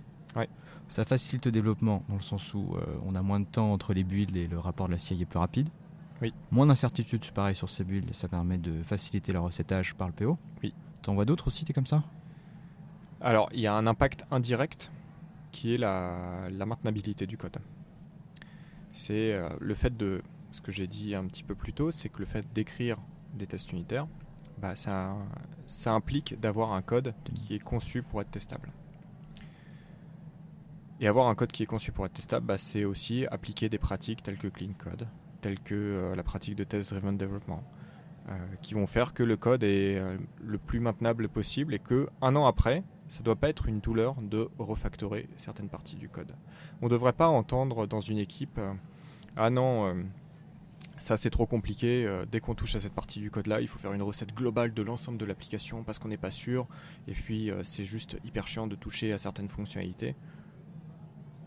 Ça 0.88 1.04
facilite 1.04 1.46
le 1.46 1.52
développement 1.52 2.04
dans 2.08 2.16
le 2.16 2.22
sens 2.22 2.54
où 2.54 2.76
euh, 2.76 2.82
on 3.06 3.16
a 3.16 3.22
moins 3.22 3.40
de 3.40 3.46
temps 3.46 3.74
entre 3.74 3.94
les 3.94 4.04
builds 4.04 4.38
et 4.38 4.48
le 4.48 4.58
rapport 4.58 4.88
de 4.88 4.94
la 4.94 4.98
CI 4.98 5.22
est 5.22 5.26
plus 5.26 5.40
rapide. 5.40 5.70
Oui. 6.22 6.34
Moins 6.52 6.66
d'incertitude, 6.66 7.30
pareil 7.32 7.56
sur 7.56 7.70
ces 7.70 7.84
builds, 7.84 8.14
ça 8.14 8.28
permet 8.28 8.58
de 8.58 8.82
faciliter 8.84 9.34
le 9.34 9.40
recettage 9.40 9.96
par 9.96 10.08
le 10.08 10.14
PO. 10.14 10.38
Oui. 10.64 10.74
T'en 11.02 11.14
vois 11.14 11.26
d'autres 11.26 11.48
aussi, 11.48 11.66
t'es 11.66 11.74
comme 11.74 11.86
ça? 11.86 12.04
Alors, 13.22 13.50
il 13.54 13.60
y 13.60 13.68
a 13.68 13.74
un 13.74 13.86
impact 13.86 14.26
indirect 14.32 14.92
qui 15.52 15.74
est 15.74 15.78
la, 15.78 16.50
maintenabilité 16.66 17.28
du 17.28 17.38
code. 17.38 17.58
C'est 18.94 19.34
euh, 19.34 19.50
le 19.60 19.74
fait 19.74 19.96
de, 19.96 20.22
ce 20.52 20.62
que 20.62 20.72
j'ai 20.72 20.88
dit 20.88 21.16
un 21.16 21.26
petit 21.26 21.44
peu 21.44 21.56
plus 21.56 21.74
tôt, 21.74 21.92
c'est 21.92 22.10
que 22.10 22.20
le 22.20 22.26
fait 22.26 22.46
d'écrire 22.54 22.98
des 23.34 23.46
tests 23.46 23.72
unitaires, 23.72 24.08
bah, 24.58 24.76
ça, 24.76 25.16
ça 25.68 25.94
implique 25.94 26.40
d'avoir 26.40 26.74
un 26.74 26.82
code 26.82 27.14
qui 27.36 27.56
est 27.56 27.60
conçu 27.60 28.02
pour 28.02 28.22
être 28.22 28.32
testable. 28.32 28.72
Et 31.00 31.08
avoir 31.08 31.28
un 31.28 31.36
code 31.36 31.52
qui 31.52 31.64
est 31.64 31.68
conçu 31.68 31.92
pour 31.92 32.06
être 32.06 32.14
testable, 32.14 32.46
bah, 32.48 32.58
c'est 32.58 32.84
aussi 32.84 33.28
appliquer 33.28 33.70
des 33.70 33.78
pratiques 33.78 34.24
telles 34.24 34.40
que 34.40 34.48
Clean 34.48 34.74
Code, 34.76 35.08
telles 35.42 35.60
que 35.60 35.76
euh, 35.76 36.16
la 36.16 36.24
pratique 36.24 36.56
de 36.56 36.64
Test 36.64 36.92
Driven 36.92 37.18
Development, 37.18 37.64
euh, 38.30 38.34
qui 38.64 38.74
vont 38.74 38.88
faire 38.88 39.14
que 39.14 39.22
le 39.22 39.38
code 39.38 39.64
est 39.64 39.98
euh, 39.98 40.18
le 40.42 40.58
plus 40.58 40.80
maintenable 40.80 41.30
possible 41.30 41.76
et 41.76 41.80
que 41.80 42.10
un 42.22 42.36
an 42.36 42.48
après, 42.48 42.84
ça 43.08 43.20
ne 43.20 43.26
doit 43.26 43.36
pas 43.36 43.50
être 43.50 43.68
une 43.68 43.80
douleur 43.80 44.16
de 44.22 44.50
refactorer 44.58 45.30
certaines 45.38 45.70
parties 45.70 45.98
du 45.98 46.10
code. 46.10 46.36
On 46.82 46.88
ne 46.88 46.92
devrait 46.92 47.14
pas 47.14 47.28
entendre 47.28 47.86
dans 47.86 48.02
une 48.02 48.18
équipe 48.18 48.60
Ah 49.38 49.50
non, 49.50 49.96
ça 50.98 51.16
c'est 51.16 51.30
trop 51.30 51.46
compliqué, 51.46 52.06
dès 52.30 52.42
qu'on 52.42 52.54
touche 52.54 52.76
à 52.76 52.82
cette 52.82 52.92
partie 52.92 53.22
du 53.22 53.32
code 53.32 53.48
là, 53.48 53.62
il 53.62 53.70
faut 53.70 53.80
faire 53.80 53.94
une 53.94 54.02
recette 54.02 54.36
globale 54.36 54.74
de 54.74 54.82
l'ensemble 54.82 55.18
de 55.18 55.24
l'application 55.24 55.86
parce 55.86 56.00
qu'on 56.00 56.10
n'est 56.10 56.18
pas 56.18 56.32
sûr, 56.32 56.68
et 57.08 57.14
puis 57.14 57.50
c'est 57.64 57.86
juste 57.86 58.18
hyper 58.26 58.46
chiant 58.46 58.68
de 58.68 58.76
toucher 58.76 59.14
à 59.14 59.18
certaines 59.18 59.48
fonctionnalités. 59.48 60.14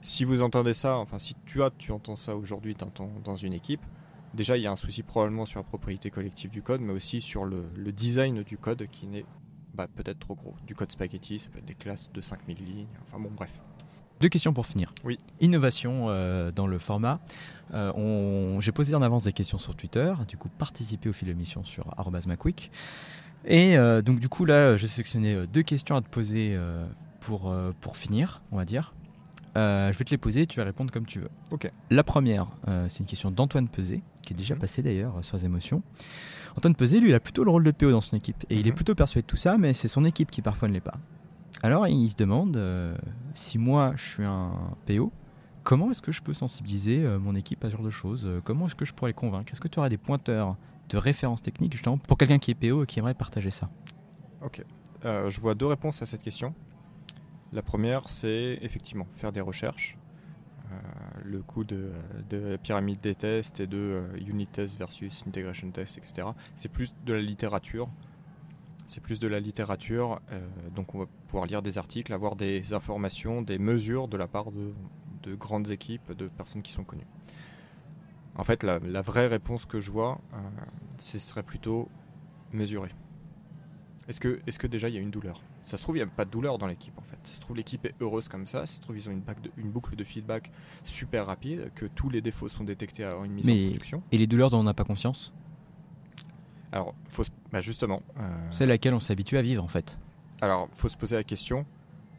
Si 0.03 0.25
vous 0.25 0.41
entendez 0.41 0.73
ça, 0.73 0.97
enfin 0.97 1.19
si 1.19 1.35
tu 1.45 1.63
as, 1.63 1.71
tu 1.77 1.93
entends 1.93 2.17
ça 2.17 2.35
aujourd'hui 2.35 2.75
dans, 3.25 3.37
une 3.37 3.53
équipe, 3.53 3.83
déjà 4.33 4.57
il 4.57 4.63
y 4.63 4.67
a 4.67 4.73
un 4.73 4.77
souci 4.77 5.03
probablement 5.03 5.45
sur 5.45 5.61
la 5.61 5.65
propriété 5.65 6.11
collective 6.11 6.51
du 6.51 6.63
code, 6.63 6.81
mais 6.81 6.93
aussi 6.93 7.21
sur 7.21 7.45
le, 7.45 7.63
design 7.93 8.43
du 8.43 8.57
code 8.57 8.87
qui 8.91 9.07
n'est 9.07 9.27
bah, 9.75 9.89
peut-être 9.95 10.19
trop 10.19 10.35
gros. 10.35 10.55
Du 10.67 10.75
code 10.75 10.91
spaghetti, 10.91 11.39
ça 11.39 11.51
peut 11.51 11.59
être 11.59 11.67
des 11.67 11.75
classes 11.75 12.11
de 12.13 12.21
5000 12.21 12.57
lignes, 12.65 12.87
enfin 13.03 13.21
bon 13.21 13.31
bref. 13.37 13.51
Deux 14.21 14.29
questions 14.29 14.53
pour 14.53 14.67
finir. 14.67 14.93
Oui. 15.05 15.19
Innovation 15.41 16.07
euh, 16.09 16.51
dans 16.51 16.67
le 16.67 16.79
format. 16.79 17.21
Euh, 17.73 18.61
J'ai 18.61 18.73
posé 18.73 18.95
en 18.95 19.03
avance 19.03 19.25
des 19.25 19.33
questions 19.33 19.59
sur 19.59 19.75
Twitter, 19.75 20.15
du 20.29 20.37
coup 20.37 20.49
participé 20.49 21.09
au 21.09 21.13
fil 21.13 21.29
de 21.29 21.35
mission 21.35 21.63
sur 21.65 21.95
@macquick. 22.27 22.71
Et 23.47 23.79
euh, 23.79 24.03
donc 24.03 24.19
du 24.19 24.29
coup 24.29 24.45
là, 24.45 24.77
j'ai 24.77 24.87
sélectionné 24.87 25.47
deux 25.47 25.63
questions 25.63 25.97
à 25.97 26.03
te 26.03 26.09
poser 26.09 26.59
pour, 27.21 27.55
pour 27.81 27.97
finir, 27.99 28.43
on 28.51 28.57
va 28.57 28.65
dire. 28.65 28.95
Je 29.57 29.97
vais 29.97 30.05
te 30.05 30.11
les 30.11 30.19
poser, 30.19 30.47
tu 30.47 30.59
vas 30.59 30.65
répondre 30.65 30.93
comme 30.93 31.07
tu 31.07 31.21
veux. 31.21 31.31
Ok. 31.51 31.71
La 31.91 32.05
première, 32.05 32.49
c'est 32.89 33.01
une 33.01 33.07
question 33.07 33.31
d'Antoine 33.31 33.69
Pesé, 33.69 34.03
qui 34.23 34.35
est 34.35 34.37
déjà 34.37 34.55
mhm. 34.55 34.61
passé 34.61 34.83
d'ailleurs 34.83 35.25
sur 35.25 35.37
les 35.37 35.45
émotions. 35.45 35.83
Antoine 36.57 36.75
Pesé, 36.75 37.01
lui, 37.01 37.11
il 37.11 37.15
a 37.15 37.21
plutôt 37.21 37.45
le 37.45 37.51
rôle 37.51 37.65
de 37.65 37.71
PO 37.71 37.91
dans 37.91 38.01
son 38.01 38.17
équipe. 38.17 38.45
Et 38.51 38.57
il 38.57 38.67
est 38.67 38.71
mhm. 38.71 38.77
plutôt 38.77 38.95
persuadé 38.95 39.23
de 39.23 39.27
tout 39.27 39.37
ça, 39.37 39.59
mais 39.59 39.73
c'est 39.73 39.89
son 39.89 40.05
équipe 40.05 40.31
qui 40.31 40.43
parfois 40.43 40.69
ne 40.69 40.75
l'est 40.75 40.81
pas. 40.81 40.99
Alors 41.63 41.87
il 41.87 42.09
se 42.09 42.17
demande 42.17 42.57
euh, 42.57 42.97
si 43.35 43.59
moi 43.59 43.93
je 43.97 44.03
suis 44.03 44.25
un 44.25 44.53
PO, 44.87 45.13
comment 45.63 45.91
est-ce 45.91 46.01
que 46.01 46.13
je 46.13 46.23
peux 46.23 46.33
sensibiliser 46.33 47.05
euh, 47.05 47.19
mon 47.19 47.35
équipe 47.35 47.65
à 47.65 47.69
ce 47.69 47.73
genre 47.77 47.85
de 47.85 47.91
choses? 47.91 48.25
Euh, 48.27 48.41
Comment 48.43 48.67
est-ce 48.67 48.75
que 48.75 48.85
je 48.85 48.95
pourrais 48.95 49.11
les 49.11 49.15
convaincre? 49.15 49.53
Est-ce 49.53 49.61
que 49.61 49.69
tu 49.69 49.79
aurais 49.79 49.91
des 49.91 49.99
pointeurs 49.99 50.57
de 50.89 50.97
référence 50.97 51.43
technique 51.43 51.73
justement 51.73 51.99
pour 51.99 52.17
quelqu'un 52.17 52.39
qui 52.39 52.51
est 52.51 52.55
PO 52.55 52.85
et 52.85 52.87
qui 52.87 52.99
aimerait 52.99 53.15
partager 53.15 53.51
ça? 53.51 53.69
Ok. 54.43 54.65
je 55.05 55.41
vois 55.41 55.55
deux 55.55 55.67
réponses 55.67 56.01
à 56.01 56.07
cette 56.07 56.23
question. 56.23 56.55
La 57.53 57.63
première, 57.63 58.09
c'est 58.09 58.59
effectivement 58.63 59.07
faire 59.15 59.33
des 59.33 59.41
recherches. 59.41 59.97
le 61.25 61.43
coût 61.43 61.65
de, 61.65 61.91
de, 62.29 62.57
pyramide 62.57 63.01
des 63.01 63.15
tests 63.15 63.61
et 63.61 63.67
de 63.67 64.05
unit 64.17 64.47
test 64.47 64.79
versus 64.79 65.25
integration 65.27 65.71
test, 65.71 65.99
etc. 65.99 66.29
C'est 66.55 66.71
plus 66.71 66.95
de 67.05 67.13
la 67.13 67.21
littérature 67.21 67.89
c'est 68.91 69.01
plus 69.01 69.21
de 69.21 69.29
la 69.29 69.39
littérature, 69.39 70.21
euh, 70.33 70.41
donc 70.75 70.95
on 70.97 70.99
va 70.99 71.07
pouvoir 71.29 71.47
lire 71.47 71.63
des 71.63 71.79
articles, 71.79 72.13
avoir 72.13 72.35
des 72.35 72.73
informations, 72.73 73.41
des 73.41 73.59
mesures 73.59 74.09
de 74.09 74.17
la 74.17 74.27
part 74.27 74.51
de, 74.51 75.35
grandes 75.37 75.71
équipes, 75.71 76.11
de 76.13 76.27
personnes 76.27 76.63
qui 76.63 76.73
sont 76.73 76.83
connues. 76.83 77.07
En 78.35 78.43
fait, 78.43 78.65
la, 78.65 78.79
vraie 79.03 79.29
réponse 79.29 79.65
que 79.65 79.81
je 79.81 79.93
vois, 79.93 80.21
euh, 80.35 80.39
ce 80.99 81.21
serait 81.21 81.45
plutôt 81.45 81.89
mesurer. 82.53 82.91
Est-ce 84.09 84.19
que, 84.19 84.41
est 84.47 84.59
que 84.59 84.67
déjà 84.67 84.89
il 84.89 84.97
y 84.97 84.99
a 84.99 85.01
une 85.01 85.13
douleur? 85.13 85.41
Ça 85.63 85.77
se 85.77 85.83
trouve, 85.83 85.97
il 85.97 86.01
n'y 86.01 86.05
a 86.05 86.07
pas 86.07 86.25
de 86.25 86.31
douleur 86.31 86.59
dans 86.59 86.67
l'équipe 86.67 86.97
en 86.99 87.03
fait. 87.03 87.19
Ça 87.23 87.35
se 87.35 87.41
trouve, 87.41 87.57
l'équipe 87.57 87.85
est 87.85 87.95
heureuse 88.01 88.29
comme 88.29 88.47
ça. 88.47 88.67
Ça 88.67 88.75
se 88.75 88.81
trouve, 88.81 88.97
ils 88.97 89.09
ont 89.09 89.13
une, 89.13 89.23
une, 89.57 89.71
boucle 89.71 89.95
de 89.95 90.05
feedback 90.05 90.51
super 90.85 91.27
rapide, 91.27 91.71
que 91.75 91.87
tous 91.87 92.09
les 92.09 92.23
défauts 92.23 92.49
sont 92.49 92.65
détectés 92.65 93.05
à 93.05 93.17
une 93.25 93.33
mise 93.33 93.49
en 93.49 93.67
production. 93.67 94.03
Et 94.13 94.19
les 94.19 94.27
douleurs 94.27 94.51
dont 94.51 94.61
on 94.61 94.65
n'a 94.65 94.75
pas 94.75 94.85
conscience? 94.85 95.33
Alors, 96.73 96.95
faut 97.09 97.25
bah, 97.53 97.61
justement. 97.61 98.03
Euh, 98.19 98.49
C'est 98.51 98.67
laquelle 98.67 98.95
on 98.95 99.01
s'habitue 99.01 99.37
à 99.37 99.43
vivre 99.43 99.63
en 99.63 99.69
fait. 99.69 99.99
Alors, 100.41 100.69
faut 100.73 100.89
se 100.89 100.97
poser 100.97 101.17
la 101.17 101.25
question. 101.25 101.67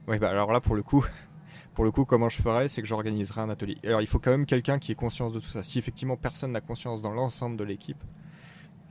Oui, 0.07 0.19
bah 0.19 0.29
alors 0.29 0.51
là, 0.51 0.61
pour 0.61 0.75
le 0.75 0.83
coup, 0.83 1.05
pour 1.73 1.83
le 1.83 1.91
coup, 1.91 2.05
comment 2.05 2.29
je 2.29 2.41
ferais, 2.41 2.67
c'est 2.67 2.81
que 2.81 2.87
j'organiserai 2.87 3.41
un 3.41 3.49
atelier. 3.49 3.77
Alors, 3.83 4.01
il 4.01 4.07
faut 4.07 4.19
quand 4.19 4.31
même 4.31 4.45
quelqu'un 4.45 4.77
qui 4.77 4.91
ait 4.91 4.95
conscience 4.95 5.33
de 5.33 5.39
tout 5.39 5.47
ça. 5.47 5.63
Si 5.63 5.79
effectivement 5.79 6.17
personne 6.17 6.51
n'a 6.51 6.61
conscience 6.61 7.01
dans 7.01 7.13
l'ensemble 7.13 7.57
de 7.57 7.63
l'équipe, 7.63 8.03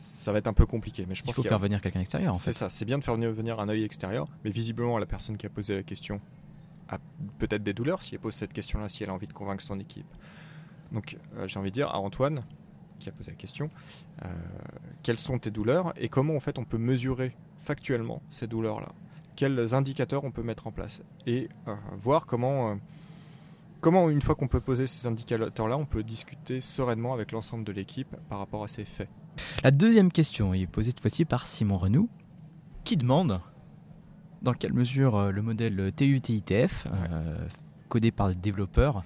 ça 0.01 0.33
va 0.33 0.39
être 0.39 0.47
un 0.47 0.53
peu 0.53 0.67
compliqué. 0.67 1.05
Mais 1.09 1.15
je 1.15 1.23
pense 1.23 1.33
il 1.33 1.43
faut 1.43 1.43
faire 1.43 1.59
venir 1.59 1.81
quelqu'un 1.81 2.01
extérieur. 2.01 2.35
C'est 2.37 2.53
ça. 2.53 2.71
C'est 2.71 2.85
bien 2.85 2.99
de 2.99 3.05
faire 3.05 3.17
venir 3.17 3.61
un 3.61 3.69
œil 3.69 3.85
extérieur, 3.85 4.29
mais 4.45 4.51
visiblement 4.51 4.99
la 4.99 5.07
personne 5.07 5.37
qui 5.37 5.47
a 5.47 5.51
posé 5.51 5.77
la 5.77 5.83
question 5.83 6.21
a 6.89 6.99
peut-être 7.39 7.63
des 7.63 7.75
douleurs 7.75 8.03
si 8.03 8.15
elle 8.15 8.21
pose 8.21 8.35
cette 8.35 8.53
question-là, 8.53 8.89
si 8.89 9.03
elle 9.05 9.11
a 9.11 9.15
envie 9.15 9.29
de 9.29 9.33
convaincre 9.33 9.63
son 9.63 9.79
équipe. 9.79 10.13
Donc 10.91 11.17
euh, 11.37 11.47
j'ai 11.47 11.59
envie 11.59 11.71
de 11.71 11.75
dire 11.75 11.89
à 11.89 12.01
Antoine, 12.01 12.45
qui 12.99 13.09
a 13.09 13.13
posé 13.13 13.31
la 13.31 13.37
question, 13.37 13.71
euh, 14.25 14.29
quelles 15.03 15.19
sont 15.19 15.39
tes 15.39 15.51
douleurs 15.51 15.93
et 15.97 16.09
comment 16.09 16.35
en 16.35 16.41
fait 16.41 16.59
on 16.59 16.65
peut 16.65 16.79
mesurer 16.79 17.37
factuellement 17.59 18.23
ces 18.29 18.47
douleurs-là? 18.47 18.89
Quels 19.37 19.75
indicateurs 19.75 20.25
on 20.25 20.33
peut 20.33 20.43
mettre 20.43 20.67
en 20.67 20.73
place? 20.73 21.03
Et 21.27 21.49
euh, 21.69 21.75
voir 21.99 22.27
comment, 22.27 22.79
comment, 23.81 24.11
une 24.11 24.21
fois 24.21 24.35
qu'on 24.35 24.49
peut 24.49 24.61
poser 24.61 24.87
ces 24.87 25.07
indicateurs-là, 25.07 25.79
on 25.79 25.87
peut 25.87 26.03
discuter 26.03 26.61
sereinement 26.61 27.15
avec 27.15 27.33
l'ensemble 27.33 27.65
de 27.65 27.73
l'équipe 27.73 28.17
par 28.29 28.39
rapport 28.39 28.65
à 28.65 28.69
ces 28.69 28.85
faits. 28.85 29.09
La 29.63 29.71
deuxième 29.71 30.11
question 30.11 30.55
est 30.55 30.67
posée 30.67 30.91
cette 30.91 31.01
fois-ci 31.01 31.25
par 31.25 31.47
Simon 31.47 31.79
Renou, 31.79 32.09
qui 32.85 32.97
demande 32.97 33.41
dans 34.43 34.55
quelle 34.55 34.73
mesure 34.73 35.31
le 35.33 35.43
modèle 35.43 35.93
TUTITF, 35.95 36.87
codé 37.89 38.11
par 38.11 38.29
le 38.29 38.35
développeur, 38.35 39.03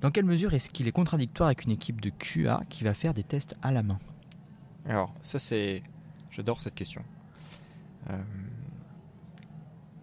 dans 0.00 0.10
quelle 0.10 0.24
mesure 0.24 0.54
est-ce 0.54 0.70
qu'il 0.70 0.88
est 0.88 0.92
contradictoire 0.92 1.48
avec 1.48 1.64
une 1.64 1.72
équipe 1.72 2.00
de 2.00 2.10
QA 2.10 2.62
qui 2.70 2.84
va 2.84 2.94
faire 2.94 3.12
des 3.12 3.24
tests 3.24 3.56
à 3.60 3.70
la 3.70 3.82
main? 3.82 3.98
Alors, 4.86 5.12
ça 5.20 5.38
c'est... 5.38 5.82
J'adore 6.30 6.60
cette 6.60 6.74
question. 6.74 7.02
Euh, 8.10 8.16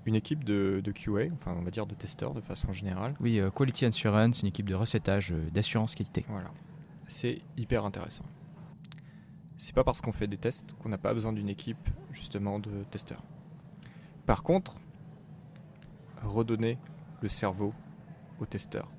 une 0.05 0.15
équipe 0.15 0.43
de, 0.43 0.81
QA, 0.93 1.33
enfin 1.33 1.55
on 1.57 1.63
va 1.63 1.71
dire 1.71 1.87
de 1.87 1.95
testeurs 1.95 2.33
de 2.33 2.41
façon 2.41 2.71
générale. 2.71 3.15
Oui, 3.19 3.39
euh, 3.39 3.49
Quality 3.49 3.85
Assurance, 3.85 4.41
une 4.41 4.49
équipe 4.49 4.69
de 4.69 4.75
recettage, 4.75 5.31
euh, 5.31 5.49
d'assurance 5.51 5.95
qualité. 5.95 6.25
Voilà. 6.27 6.51
C'est 7.07 7.39
hyper 7.57 7.85
intéressant. 7.85 8.25
C'est 9.57 9.73
pas 9.73 9.83
parce 9.83 10.01
qu'on 10.01 10.11
fait 10.11 10.27
des 10.27 10.37
tests 10.37 10.73
qu'on 10.81 10.89
n'a 10.89 10.97
pas 10.97 11.13
besoin 11.13 11.33
d'une 11.33 11.49
équipe 11.49 11.89
justement 12.11 12.59
de 12.59 12.83
testeurs. 12.91 13.23
Par 14.25 14.43
contre, 14.43 14.75
redonner 16.21 16.77
le 17.21 17.29
cerveau 17.29 17.73
au 18.39 18.45
testeur. 18.45 18.89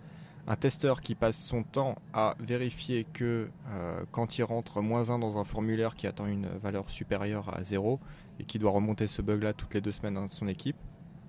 Un 0.49 0.55
testeur 0.55 1.01
qui 1.01 1.16
passe 1.16 1.37
son 1.37 1.64
temps 1.64 1.97
à 2.12 2.37
vérifier 2.38 3.05
que 3.05 3.51
euh, 3.69 4.05
quand 4.12 4.38
il 4.38 4.45
rentre 4.45 4.81
moins 4.81 5.11
1 5.11 5.19
dans 5.19 5.38
un 5.38 5.45
formulaire 5.45 5.97
qui 5.97 6.07
attend 6.07 6.27
une 6.27 6.47
valeur 6.47 6.88
supérieure 6.88 7.53
à 7.53 7.64
0 7.64 7.99
et 8.38 8.45
qui 8.45 8.61
doit 8.61 8.71
remonter 8.71 9.09
ce 9.09 9.23
bug-là 9.23 9.53
toutes 9.53 9.75
les 9.75 9.81
deux 9.81 9.90
semaines 9.90 10.14
dans 10.14 10.29
son 10.29 10.47
équipe, 10.47 10.77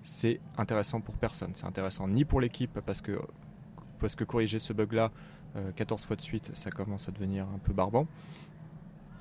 c'est 0.04 0.40
intéressant 0.56 1.00
pour 1.00 1.18
personne. 1.18 1.50
C'est 1.54 1.66
intéressant 1.66 2.06
ni 2.06 2.24
pour 2.24 2.40
l'équipe 2.40 2.80
parce 2.86 3.00
que, 3.00 3.20
parce 3.98 4.14
que 4.14 4.22
corriger 4.22 4.60
ce 4.60 4.72
bug-là 4.72 5.10
14 5.74 6.02
euh, 6.02 6.06
fois 6.06 6.16
de 6.16 6.22
suite, 6.22 6.52
ça 6.54 6.70
commence 6.70 7.08
à 7.08 7.12
devenir 7.12 7.44
un 7.52 7.58
peu 7.58 7.72
barbant, 7.72 8.06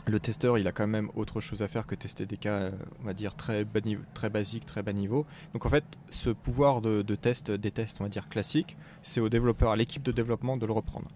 le 0.08 0.20
testeur, 0.20 0.58
il 0.58 0.68
a 0.68 0.72
quand 0.72 0.88
même 0.88 1.10
autre 1.16 1.42
chose 1.42 1.62
à 1.62 1.68
faire 1.68 1.86
que 1.86 1.96
tester 1.96 2.26
des 2.26 2.38
cas, 2.38 2.60
euh, 2.60 2.72
on 3.02 3.06
va 3.06 3.14
dire, 3.14 3.36
très, 3.36 3.66
très 4.14 4.30
basiques, 4.30 4.66
très 4.66 4.82
bas 4.82 4.94
niveau. 4.94 5.26
Donc 5.54 5.66
en 5.66 5.70
fait, 5.70 5.84
ce 6.10 6.30
pouvoir 6.30 6.82
de, 6.82 7.02
test, 7.16 7.52
des 7.52 7.72
tests, 7.72 7.98
on 8.00 8.06
va 8.06 8.10
dire, 8.10 8.26
classiques, 8.26 8.78
c'est 9.02 9.20
au 9.20 9.30
développeur, 9.30 9.72
à 9.72 9.76
l'équipe 9.76 10.04
de 10.04 10.12
développement 10.12 10.58
de 10.58 10.66
le 10.66 10.72
reprendre. 10.72 11.10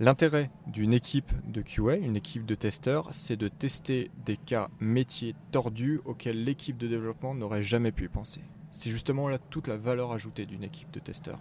L'intérêt 0.00 0.50
d'une 0.66 0.94
équipe 0.94 1.32
de 1.46 1.60
QA, 1.60 1.96
une 1.96 2.16
équipe 2.16 2.46
de 2.46 2.54
testeurs, 2.54 3.08
c'est 3.10 3.36
de 3.36 3.48
tester 3.48 4.10
des 4.24 4.36
cas 4.36 4.68
métiers 4.80 5.34
tordus 5.50 6.00
auxquels 6.04 6.44
l'équipe 6.44 6.78
de 6.78 6.86
développement 6.86 7.34
n'aurait 7.34 7.64
jamais 7.64 7.92
pu 7.92 8.08
penser. 8.08 8.40
C'est 8.70 8.90
justement 8.90 9.28
là 9.28 9.38
toute 9.38 9.66
la 9.66 9.76
valeur 9.76 10.12
ajoutée 10.12 10.46
d'une 10.46 10.62
équipe 10.62 10.90
de 10.92 11.00
testeurs. 11.00 11.40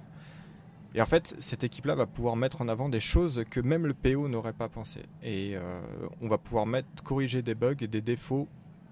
Et 0.95 1.01
en 1.01 1.05
fait, 1.05 1.35
cette 1.39 1.63
équipe-là 1.63 1.95
va 1.95 2.05
pouvoir 2.05 2.35
mettre 2.35 2.61
en 2.61 2.67
avant 2.67 2.89
des 2.89 2.99
choses 2.99 3.43
que 3.49 3.59
même 3.59 3.85
le 3.85 3.93
PO 3.93 4.27
n'aurait 4.27 4.53
pas 4.53 4.69
pensé. 4.69 5.03
Et 5.21 5.55
euh, 5.55 5.81
on 6.21 6.27
va 6.27 6.37
pouvoir 6.37 6.65
mettre, 6.65 6.87
corriger 7.03 7.41
des 7.41 7.55
bugs 7.55 7.75
et 7.81 7.87
des 7.87 8.01
défauts 8.01 8.47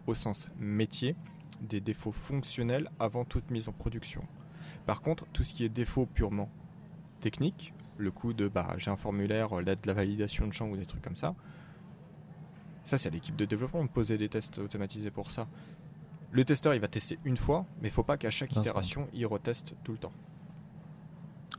au 0.08 0.14
sens 0.14 0.48
métier, 0.60 1.16
des 1.62 1.82
défauts 1.82 2.12
fonctionnels 2.12 2.90
avant 3.00 3.26
toute 3.26 3.50
mise 3.50 3.68
en 3.70 3.72
production. 3.72 4.22
Par 4.86 5.02
contre, 5.02 5.26
tout 5.34 5.44
ce 5.44 5.54
qui 5.54 5.64
est 5.66 5.70
défaut 5.70 6.06
purement 6.06 6.50
technique, 7.22 7.74
le 7.98 8.12
coup 8.12 8.34
de 8.34 8.48
bah, 8.48 8.76
j'ai 8.78 8.92
un 8.92 8.98
formulaire, 8.98 9.58
euh, 9.58 9.64
de 9.64 9.88
la 9.88 9.94
validation 9.94 10.48
de 10.48 10.54
champ 10.54 10.68
ou 10.68 10.78
des 10.78 10.86
trucs 10.86 11.02
comme 11.02 11.16
ça, 11.16 11.34
ça 12.84 12.98
c'est 12.98 13.10
à 13.10 13.12
l'équipe 13.12 13.36
de 13.36 13.46
développement 13.46 13.84
de 13.84 13.90
poser 13.90 14.18
des 14.18 14.30
tests 14.30 14.60
automatisés 14.60 15.12
pour 15.12 15.32
ça. 15.32 15.48
Le 16.32 16.44
testeur 16.44 16.76
il 16.76 16.82
va 16.82 16.88
tester 16.88 17.18
une 17.24 17.38
fois, 17.38 17.66
mais 17.82 17.88
il 17.88 17.92
ne 17.92 17.96
faut 17.96 18.04
pas 18.04 18.18
qu'à 18.18 18.30
chaque 18.30 18.56
itération 18.56 19.08
il 19.14 19.26
reteste 19.26 19.76
tout 19.84 19.94
le 19.94 19.98
temps. 19.98 20.12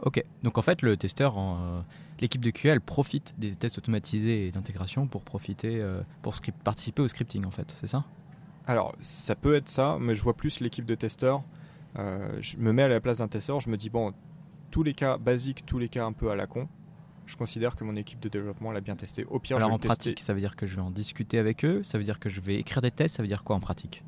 Ok, 0.02 0.22
donc 0.42 0.59
en 0.59 0.62
fait, 0.62 0.82
le 0.82 0.96
testeur, 0.96 1.38
euh, 1.38 1.80
l'équipe 2.20 2.44
de 2.44 2.50
QA, 2.50 2.72
elle 2.72 2.80
profite 2.80 3.35
des 3.38 3.54
tests 3.54 3.78
automatisés 3.78 4.46
et 4.46 4.50
d'intégration 4.50 5.06
pour 5.06 5.24
profiter, 5.24 5.80
euh, 5.80 6.02
pour 6.22 6.35
participer 6.64 7.02
au 7.02 7.09
scripting, 7.09 7.44
en 7.46 7.50
fait, 7.50 7.74
c'est 7.80 7.87
ça? 7.87 8.04
Alors, 8.66 8.94
ça 9.00 9.35
peut 9.35 9.54
être 9.54 9.68
ça, 9.68 9.96
mais 10.00 10.14
je 10.14 10.22
vois 10.22 10.35
plus 10.35 10.61
l'équipe 10.61 10.85
de 10.85 10.94
testeurs. 10.94 11.44
Euh, 11.98 12.37
je 12.40 12.59
me 12.59 12.72
mets 12.72 12.82
à 12.82 12.88
la 12.88 13.00
place 13.00 13.18
d'un 13.18 13.28
testeur, 13.28 13.61
je 13.61 13.70
me 13.70 13.76
dis, 13.76 13.88
bon, 13.88 14.12
tous 14.70 14.82
les 14.82 14.92
cas 14.92 15.16
basiques, 15.16 15.64
tous 15.64 15.78
les 15.78 15.88
cas 15.88 16.04
un 16.04 16.12
peu 16.12 16.30
à 16.30 16.37
la 16.37 16.46
con, 16.46 16.68
je 17.24 17.37
considère 17.37 17.74
que 17.74 17.85
mon 17.85 17.96
équipe 17.96 18.20
de 18.20 18.28
développement 18.28 18.72
l'a 18.72 18.80
bien 18.80 18.96
testé. 18.96 19.24
Au 19.24 19.38
pire, 19.38 19.56
Alors 19.56 19.70
je 19.70 19.74
en 19.74 19.78
pratique, 19.78 20.20
ça 20.20 20.35
veut 20.35 20.40
dire 20.40 20.56
que 20.56 20.66
je 20.66 20.76
vais 20.76 20.82
en 20.82 20.90
discuter 20.90 21.38
avec 21.38 21.64
eux, 21.64 21.82
ça 21.82 21.96
veut 21.96 22.04
dire 22.04 22.20
que 22.20 22.28
je 22.28 22.40
vais 22.40 22.56
écrire 22.56 22.82
des 22.82 22.90
tests, 22.90 23.16
ça 23.16 23.22
veut 23.22 23.28
dire 23.28 23.44
quoi 23.44 23.56
en 23.56 23.61
pratique? 23.61 24.04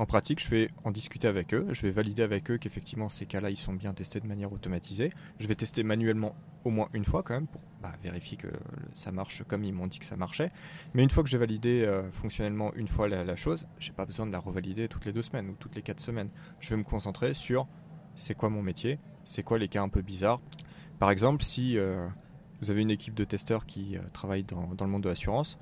En 0.00 0.06
pratique, 0.06 0.42
je 0.42 0.48
vais 0.48 0.70
en 0.84 0.92
discuter 0.92 1.28
avec 1.28 1.52
eux, 1.52 1.66
je 1.72 1.82
vais 1.82 1.90
valider 1.90 2.22
avec 2.22 2.50
eux 2.50 2.56
qu'effectivement 2.56 3.10
ces 3.10 3.26
cas-là, 3.26 3.50
ils 3.50 3.58
sont 3.58 3.74
bien 3.74 3.92
testés 3.92 4.18
de 4.18 4.26
manière 4.26 4.50
automatisée. 4.50 5.12
Je 5.38 5.46
vais 5.46 5.54
tester 5.54 5.82
manuellement 5.82 6.34
au 6.64 6.70
moins 6.70 6.88
une 6.94 7.04
fois 7.04 7.22
quand 7.22 7.34
même 7.34 7.46
pour 7.46 7.60
bah, 7.82 7.92
vérifier 8.02 8.38
que 8.38 8.48
ça 8.94 9.12
marche 9.12 9.42
comme 9.46 9.62
ils 9.62 9.74
m'ont 9.74 9.86
dit 9.86 9.98
que 9.98 10.06
ça 10.06 10.16
marchait. 10.16 10.52
Mais 10.94 11.02
une 11.02 11.10
fois 11.10 11.22
que 11.22 11.28
j'ai 11.28 11.36
validé 11.36 11.84
euh, 11.84 12.10
fonctionnellement 12.12 12.72
une 12.76 12.88
fois 12.88 13.08
la, 13.08 13.36
chose, 13.36 13.66
j'ai 13.78 13.92
pas 13.92 14.06
besoin 14.06 14.24
de 14.24 14.32
la 14.32 14.38
revalider 14.38 14.88
toutes 14.88 15.04
les 15.04 15.12
deux 15.12 15.20
semaines 15.20 15.50
ou 15.50 15.54
toutes 15.54 15.76
les 15.76 15.82
quatre 15.82 16.00
semaines. 16.00 16.30
Je 16.60 16.70
vais 16.70 16.76
me 16.76 16.82
concentrer 16.82 17.34
sur 17.34 17.68
c'est 18.16 18.34
quoi 18.34 18.48
mon 18.48 18.62
métier, 18.62 19.00
c'est 19.24 19.42
quoi 19.42 19.58
les 19.58 19.68
cas 19.68 19.82
un 19.82 19.90
peu 19.90 20.00
bizarres. 20.00 20.40
Par 20.98 21.10
exemple, 21.10 21.44
si 21.44 21.76
euh, 21.76 22.08
vous 22.62 22.70
avez 22.70 22.80
une 22.80 22.90
équipe 22.90 23.12
de 23.12 23.24
testeurs 23.24 23.66
qui 23.66 23.98
euh, 23.98 24.00
travaille 24.14 24.44
dans 24.44 24.66
le 24.80 24.90
monde 24.90 25.02
de 25.02 25.10
l'assurance, 25.10 25.58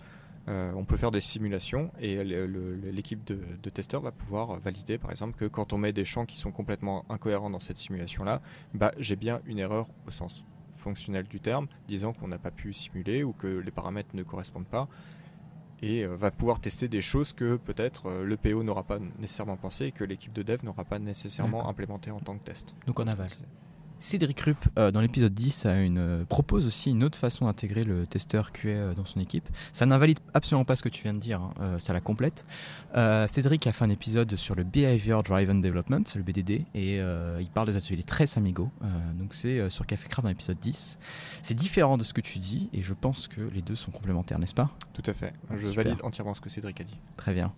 euh, 0.48 0.72
on 0.74 0.84
peut 0.84 0.96
faire 0.96 1.10
des 1.10 1.20
simulations 1.20 1.90
et 2.00 2.24
l'équipe 2.24 3.24
de, 3.24 3.70
testeurs 3.70 4.00
va 4.00 4.12
pouvoir 4.12 4.58
valider 4.60 4.96
par 4.96 5.10
exemple 5.10 5.36
que 5.36 5.44
quand 5.44 5.72
on 5.72 5.78
met 5.78 5.92
des 5.92 6.06
champs 6.06 6.24
qui 6.24 6.38
sont 6.38 6.50
complètement 6.50 7.04
incohérents 7.10 7.50
dans 7.50 7.60
cette 7.60 7.76
simulation-là, 7.76 8.40
bah, 8.72 8.92
j'ai 8.98 9.16
bien 9.16 9.40
une 9.46 9.58
erreur 9.58 9.88
au 10.06 10.10
sens 10.10 10.44
fonctionnel 10.76 11.26
du 11.26 11.40
terme, 11.40 11.66
disant 11.86 12.12
qu'on 12.12 12.28
n'a 12.28 12.38
pas 12.38 12.50
pu 12.50 12.72
simuler 12.72 13.24
ou 13.24 13.32
que 13.32 13.46
les 13.46 13.70
paramètres 13.70 14.14
ne 14.14 14.22
correspondent 14.22 14.66
pas 14.66 14.88
et 15.82 16.04
euh, 16.04 16.16
va 16.16 16.30
pouvoir 16.30 16.60
tester 16.60 16.88
des 16.88 17.02
choses 17.02 17.32
que 17.32 17.56
peut-être 17.56 18.06
euh, 18.06 18.24
le 18.24 18.36
PO 18.36 18.62
n'aura 18.62 18.84
pas 18.84 18.98
nécessairement 19.18 19.56
pensé 19.56 19.86
et 19.86 19.92
que 19.92 20.04
l'équipe 20.04 20.32
de 20.32 20.42
dev 20.42 20.64
n'aura 20.64 20.84
pas 20.84 20.98
nécessairement 20.98 21.68
implémenté 21.68 22.10
en 22.10 22.20
tant 22.20 22.36
que 22.36 22.44
test. 22.44 22.74
Donc 22.86 22.98
on 23.00 23.06
aval. 23.06 23.28
Cédric 24.00 24.40
Rupp, 24.40 24.64
euh, 24.78 24.90
dans 24.90 25.00
l'épisode 25.00 25.34
10, 25.34 25.66
a 25.66 25.80
une, 25.80 25.98
euh, 25.98 26.24
propose 26.24 26.66
aussi 26.66 26.90
une 26.90 27.02
autre 27.02 27.18
façon 27.18 27.46
d'intégrer 27.46 27.82
le 27.82 28.06
testeur 28.06 28.52
QA 28.52 28.68
euh, 28.68 28.94
dans 28.94 29.04
son 29.04 29.18
équipe. 29.20 29.48
Ça 29.72 29.86
n'invalide 29.86 30.20
absolument 30.34 30.64
pas 30.64 30.76
ce 30.76 30.82
que 30.82 30.88
tu 30.88 31.02
viens 31.02 31.14
de 31.14 31.18
dire, 31.18 31.40
hein, 31.40 31.78
ça 31.78 31.92
la 31.92 32.00
complète. 32.00 32.44
Cédric 33.28 33.66
a 33.66 33.72
fait 33.72 33.84
un 33.84 33.90
épisode 33.90 34.34
sur 34.36 34.54
le 34.54 34.64
Behavior 34.64 35.22
Driven 35.22 35.60
Development, 35.60 36.04
le 36.14 36.22
BDD, 36.22 36.64
et 36.74 36.96
il 36.96 37.50
parle 37.52 37.68
des 37.68 37.76
ateliers 37.76 38.02
très 38.02 38.26
amigo. 38.36 38.70
donc 39.14 39.34
c'est 39.34 39.68
sur 39.70 39.86
Café 39.86 40.08
Craft 40.08 40.24
dans 40.24 40.28
l'épisode 40.28 40.58
10. 40.58 40.98
C'est 41.42 41.54
différent 41.54 41.98
de 41.98 42.04
ce 42.04 42.12
que 42.12 42.20
tu 42.20 42.38
dis, 42.38 42.68
et 42.72 42.82
je 42.82 42.94
pense 42.94 43.28
que 43.28 43.40
les 43.40 43.62
deux 43.62 43.76
sont 43.76 43.90
complémentaires, 43.90 44.38
n'est-ce 44.38 44.54
pas? 44.54 44.70
Tout 44.92 45.02
à 45.06 45.12
fait. 45.12 45.32
Je 45.56 45.68
valide 45.68 45.98
entièrement 46.02 46.34
ce 46.34 46.40
que 46.40 46.48
Cédric 46.48 46.80
a 46.80 46.84
dit. 46.84 46.96
Très 47.16 47.34
bien. 47.34 47.52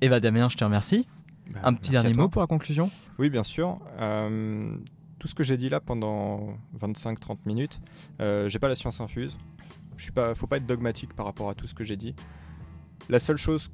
Eva 0.00 0.20
Damien, 0.20 0.48
je 0.48 0.56
te 0.56 0.64
remercie. 0.64 1.06
Bah, 1.50 1.60
un 1.64 1.74
petit 1.74 1.92
dernier 1.92 2.12
mot 2.12 2.28
pour 2.28 2.40
la 2.40 2.46
conclusion 2.46 2.90
Oui, 3.18 3.30
bien 3.30 3.42
sûr. 3.42 3.78
Euh, 3.98 4.76
tout 5.18 5.28
ce 5.28 5.34
que 5.34 5.44
j'ai 5.44 5.56
dit 5.56 5.68
là 5.68 5.80
pendant 5.80 6.56
25-30 6.78 7.38
minutes, 7.46 7.80
euh, 8.20 8.48
j'ai 8.48 8.58
pas 8.58 8.68
la 8.68 8.74
science 8.74 9.00
infuse. 9.00 9.36
Je 9.96 10.02
suis 10.02 10.12
pas, 10.12 10.34
faut 10.34 10.46
pas 10.46 10.58
être 10.58 10.66
dogmatique 10.66 11.14
par 11.14 11.26
rapport 11.26 11.48
à 11.48 11.54
tout 11.54 11.66
ce 11.66 11.74
que 11.74 11.84
j'ai 11.84 11.96
dit. 11.96 12.14
La 13.08 13.18
seule 13.18 13.38
chose 13.38 13.70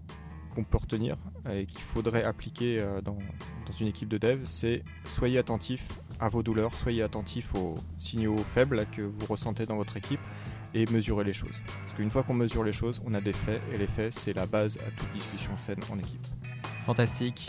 qu'on 0.55 0.65
peut 0.65 0.79
retenir 0.79 1.17
et 1.51 1.65
qu'il 1.65 1.81
faudrait 1.81 2.25
appliquer 2.25 2.79
euh, 2.79 3.01
dans, 3.01 3.19
dans, 3.67 3.73
une 3.81 3.89
équipe 3.89 4.09
de 4.09 4.19
dev, 4.19 4.43
c'est 4.45 4.85
soyez 5.07 5.39
attentif 5.39 5.89
à 6.21 6.29
vos 6.29 6.43
douleurs, 6.43 6.77
soyez 6.77 7.03
attentif 7.03 7.55
aux 7.55 7.75
signaux 7.97 8.37
faibles 8.37 8.87
que 8.93 9.03
vous 9.03 9.27
ressentez 9.27 9.65
dans 9.65 9.77
votre 9.77 9.97
équipe 9.97 10.21
et 10.75 10.85
mesurez 10.91 11.25
les 11.25 11.33
choses. 11.33 11.61
Parce 11.81 11.95
qu'une 11.95 12.11
fois 12.11 12.23
qu'on 12.23 12.35
mesure 12.35 12.63
les 12.65 12.73
choses, 12.73 13.03
on 13.05 13.15
a 13.15 13.21
des 13.21 13.33
faits 13.33 13.63
et 13.73 13.79
les 13.79 13.87
faits, 13.87 14.13
c'est 14.13 14.35
la 14.35 14.47
base 14.47 14.79
à 14.79 14.91
toute 14.91 15.13
discussion 15.13 15.57
saine 15.57 15.81
en 15.91 15.99
équipe 15.99 16.27
fantastique. 16.83 17.49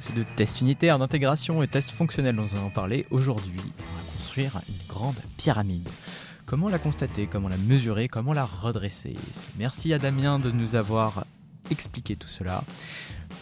C'est 0.00 0.14
de 0.14 0.24
tests 0.36 0.60
unitaires, 0.60 0.98
d'intégration 0.98 1.62
et 1.62 1.68
tests 1.68 1.90
fonctionnels 1.90 2.36
dont 2.36 2.42
nous 2.42 2.54
allons 2.54 2.70
parler 2.70 3.06
aujourd'hui. 3.10 3.60
On 3.60 3.96
va 3.96 4.02
construire 4.16 4.60
une 4.68 4.86
grande 4.88 5.16
pyramide. 5.36 5.88
Comment 6.46 6.68
la 6.68 6.78
constater, 6.78 7.26
comment 7.26 7.48
la 7.48 7.56
mesurer, 7.56 8.08
comment 8.08 8.32
la 8.32 8.44
redresser? 8.44 9.14
Merci 9.58 9.92
à 9.92 9.98
Damien 9.98 10.38
de 10.38 10.50
nous 10.50 10.76
avoir 10.76 11.24
expliqué 11.70 12.16
tout 12.16 12.28
cela. 12.28 12.64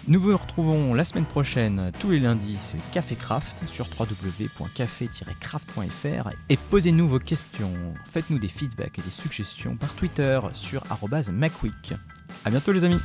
Nous 0.08 0.20
vous 0.20 0.36
retrouvons 0.36 0.94
la 0.94 1.04
semaine 1.04 1.24
prochaine, 1.24 1.90
tous 2.00 2.10
les 2.10 2.20
lundis, 2.20 2.56
c'est 2.60 2.78
Café 2.92 3.16
Craft 3.16 3.66
sur 3.66 3.88
www.café-craft.fr 3.98 6.30
et 6.48 6.56
posez-nous 6.56 7.08
vos 7.08 7.18
questions. 7.18 7.72
Faites-nous 8.10 8.38
des 8.38 8.48
feedbacks 8.48 8.98
et 8.98 9.02
des 9.02 9.10
suggestions 9.10 9.76
par 9.76 9.92
Twitter 9.94 10.40
sur 10.52 10.84
@macweek. 11.32 11.94
À 12.44 12.50
bientôt 12.50 12.72
les 12.72 12.84
amis. 12.84 13.00